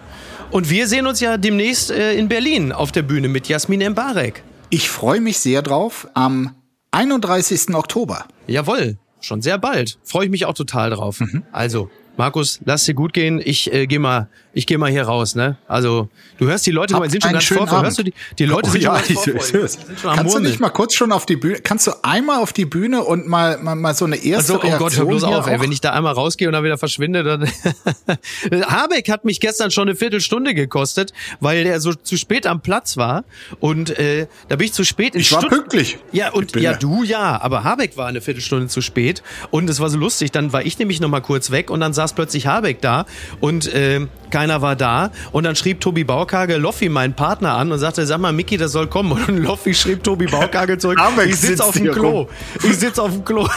Und 0.51 0.69
wir 0.69 0.87
sehen 0.87 1.05
uns 1.05 1.19
ja 1.19 1.37
demnächst 1.37 1.91
äh, 1.91 2.13
in 2.13 2.27
Berlin 2.27 2.71
auf 2.71 2.91
der 2.91 3.03
Bühne 3.03 3.27
mit 3.27 3.47
Jasmin 3.47 3.91
Mbarek. 3.91 4.43
Ich 4.71 4.89
freue 4.89 5.21
mich 5.21 5.37
sehr 5.39 5.61
drauf 5.61 6.07
am 6.15 6.55
31. 6.91 7.75
Oktober. 7.75 8.25
Jawohl, 8.47 8.97
schon 9.21 9.43
sehr 9.43 9.59
bald. 9.59 9.99
Freue 10.03 10.25
ich 10.25 10.31
mich 10.31 10.45
auch 10.45 10.55
total 10.55 10.89
drauf. 10.89 11.19
Mhm. 11.19 11.43
Also, 11.51 11.91
Markus, 12.19 12.59
lass 12.65 12.83
dir 12.83 12.95
gut 12.95 13.13
gehen. 13.13 13.41
Ich 13.41 13.71
äh, 13.71 13.87
gehe 13.87 13.97
mal, 13.97 14.27
ich 14.51 14.67
gehe 14.67 14.77
mal 14.77 14.91
hier 14.91 15.03
raus. 15.03 15.35
Ne? 15.35 15.55
Also 15.69 16.09
du 16.37 16.47
hörst 16.47 16.67
die 16.67 16.71
Leute, 16.71 16.93
Habt 16.95 17.09
sind 17.11 17.23
schon 17.23 17.31
ganz 17.31 17.45
vorfreudig. 17.45 17.83
Hörst 17.85 17.99
du 17.99 18.03
die, 18.03 18.13
die 18.37 18.45
Leute 18.45 18.67
oh, 18.67 18.71
sind 18.73 18.81
ja, 18.81 18.99
schon 18.99 19.35
ganz 19.35 19.51
vorfreudig. 19.51 20.01
Kannst 20.03 20.35
du 20.35 20.39
nicht 20.39 20.59
mal 20.59 20.69
kurz 20.69 20.95
schon 20.95 21.13
auf 21.13 21.25
die 21.25 21.37
Bühne? 21.37 21.59
Kannst 21.61 21.87
du 21.87 21.91
einmal 22.03 22.39
auf 22.39 22.51
die 22.51 22.65
Bühne 22.65 23.05
und 23.05 23.29
mal 23.29 23.57
mal, 23.59 23.75
mal 23.75 23.93
so 23.93 24.03
eine 24.03 24.17
erste 24.17 24.35
also, 24.35 24.55
oh 24.55 24.57
Reaktion 24.57 24.79
Gott, 24.79 24.97
hör 24.97 25.05
bloß 25.05 25.23
auf, 25.23 25.47
ey, 25.47 25.61
wenn 25.61 25.71
ich 25.71 25.79
da 25.79 25.91
einmal 25.93 26.11
rausgehe 26.11 26.49
und 26.49 26.51
dann 26.51 26.65
wieder 26.65 26.77
verschwinde, 26.77 27.23
dann 27.23 27.49
Habeck 28.67 29.09
hat 29.09 29.23
mich 29.23 29.39
gestern 29.39 29.71
schon 29.71 29.87
eine 29.87 29.95
Viertelstunde 29.95 30.53
gekostet, 30.53 31.13
weil 31.39 31.63
der 31.63 31.79
so 31.79 31.93
zu 31.93 32.17
spät 32.17 32.47
am 32.47 32.59
Platz 32.59 32.97
war 32.97 33.23
und 33.61 33.97
äh, 33.97 34.27
da 34.49 34.57
bin 34.57 34.65
ich 34.65 34.73
zu 34.73 34.83
spät 34.83 35.15
in 35.15 35.21
Ich 35.21 35.31
war 35.31 35.39
Stutt 35.39 35.51
pünktlich. 35.51 35.97
Ja 36.11 36.33
und 36.33 36.53
ja, 36.57 36.61
ja 36.61 36.73
du 36.73 37.03
ja, 37.03 37.41
aber 37.41 37.63
Habeck 37.63 37.95
war 37.95 38.07
eine 38.07 38.19
Viertelstunde 38.19 38.67
zu 38.67 38.81
spät 38.81 39.23
und 39.51 39.69
es 39.69 39.79
war 39.79 39.89
so 39.89 39.97
lustig. 39.97 40.31
Dann 40.31 40.51
war 40.51 40.65
ich 40.65 40.77
nämlich 40.79 40.99
noch 40.99 41.07
mal 41.07 41.21
kurz 41.21 41.49
weg 41.49 41.69
und 41.69 41.79
dann 41.79 41.93
saß 41.93 42.08
plötzlich 42.13 42.47
Habeck 42.47 42.81
da 42.81 43.05
und 43.39 43.71
äh, 43.73 44.07
keiner 44.29 44.61
war 44.61 44.75
da. 44.75 45.11
Und 45.31 45.43
dann 45.45 45.55
schrieb 45.55 45.81
Tobi 45.81 46.03
Baukage 46.03 46.57
Loffi, 46.57 46.89
meinen 46.89 47.13
Partner, 47.13 47.55
an 47.55 47.71
und 47.71 47.79
sagte, 47.79 48.05
sag 48.05 48.19
mal, 48.19 48.33
Mickey, 48.33 48.57
das 48.57 48.71
soll 48.71 48.87
kommen. 48.87 49.11
Und 49.11 49.37
Loffi 49.37 49.73
schrieb 49.73 50.03
Tobi 50.03 50.27
Baukage 50.27 50.77
zurück, 50.77 50.99
ich 51.25 51.37
sitze 51.37 51.63
auf 51.63 51.73
dem 51.73 51.91
Klo. 51.91 52.09
Rum. 52.09 52.27
Ich 52.63 52.77
sitze 52.77 53.01
auf 53.01 53.11
dem 53.11 53.25
Klo. 53.25 53.47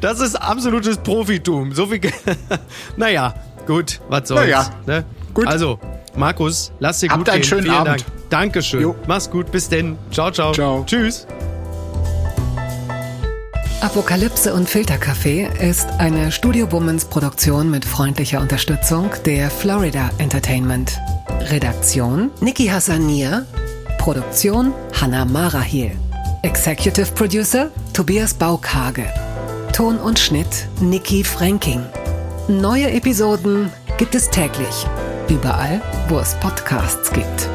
das 0.00 0.20
ist 0.20 0.36
absolutes 0.36 0.98
Profitum. 0.98 1.72
So 1.72 1.86
viel. 1.86 2.00
naja, 2.96 3.34
gut, 3.66 4.00
was 4.08 4.28
soll's. 4.28 4.40
Naja, 4.42 4.70
ne? 4.86 5.04
gut. 5.32 5.46
Also, 5.46 5.78
Markus, 6.16 6.72
lass 6.78 7.00
dir 7.00 7.10
Habt 7.10 7.18
gut 7.18 7.28
einen 7.28 7.40
gehen. 7.40 7.48
schönen 7.48 7.62
Vielen 7.64 7.74
Abend. 7.74 8.00
Dank. 8.00 8.30
Dankeschön. 8.30 8.82
Jo. 8.82 8.96
Mach's 9.06 9.30
gut. 9.30 9.50
Bis 9.50 9.68
denn. 9.68 9.96
Ciao, 10.10 10.30
ciao. 10.30 10.52
Ciao. 10.52 10.84
Tschüss. 10.86 11.26
Apokalypse 13.84 14.54
und 14.54 14.66
Filterkaffee 14.66 15.46
ist 15.60 15.86
eine 15.98 16.32
Studio 16.32 16.66
Bummens 16.66 17.04
Produktion 17.04 17.70
mit 17.70 17.84
freundlicher 17.84 18.40
Unterstützung 18.40 19.10
der 19.26 19.50
Florida 19.50 20.10
Entertainment. 20.16 20.98
Redaktion 21.50 22.30
Niki 22.40 22.68
Hassanier. 22.68 23.44
Produktion 23.98 24.72
Hanna 24.98 25.26
Marahiel. 25.26 25.90
Executive 26.40 27.12
Producer 27.12 27.70
Tobias 27.92 28.32
Baukage. 28.32 29.04
Ton 29.74 29.98
und 29.98 30.18
Schnitt 30.18 30.66
Niki 30.80 31.22
Franking. 31.22 31.84
Neue 32.48 32.90
Episoden 32.90 33.70
gibt 33.98 34.14
es 34.14 34.30
täglich. 34.30 34.86
Überall, 35.28 35.82
wo 36.08 36.18
es 36.18 36.34
Podcasts 36.36 37.12
gibt. 37.12 37.50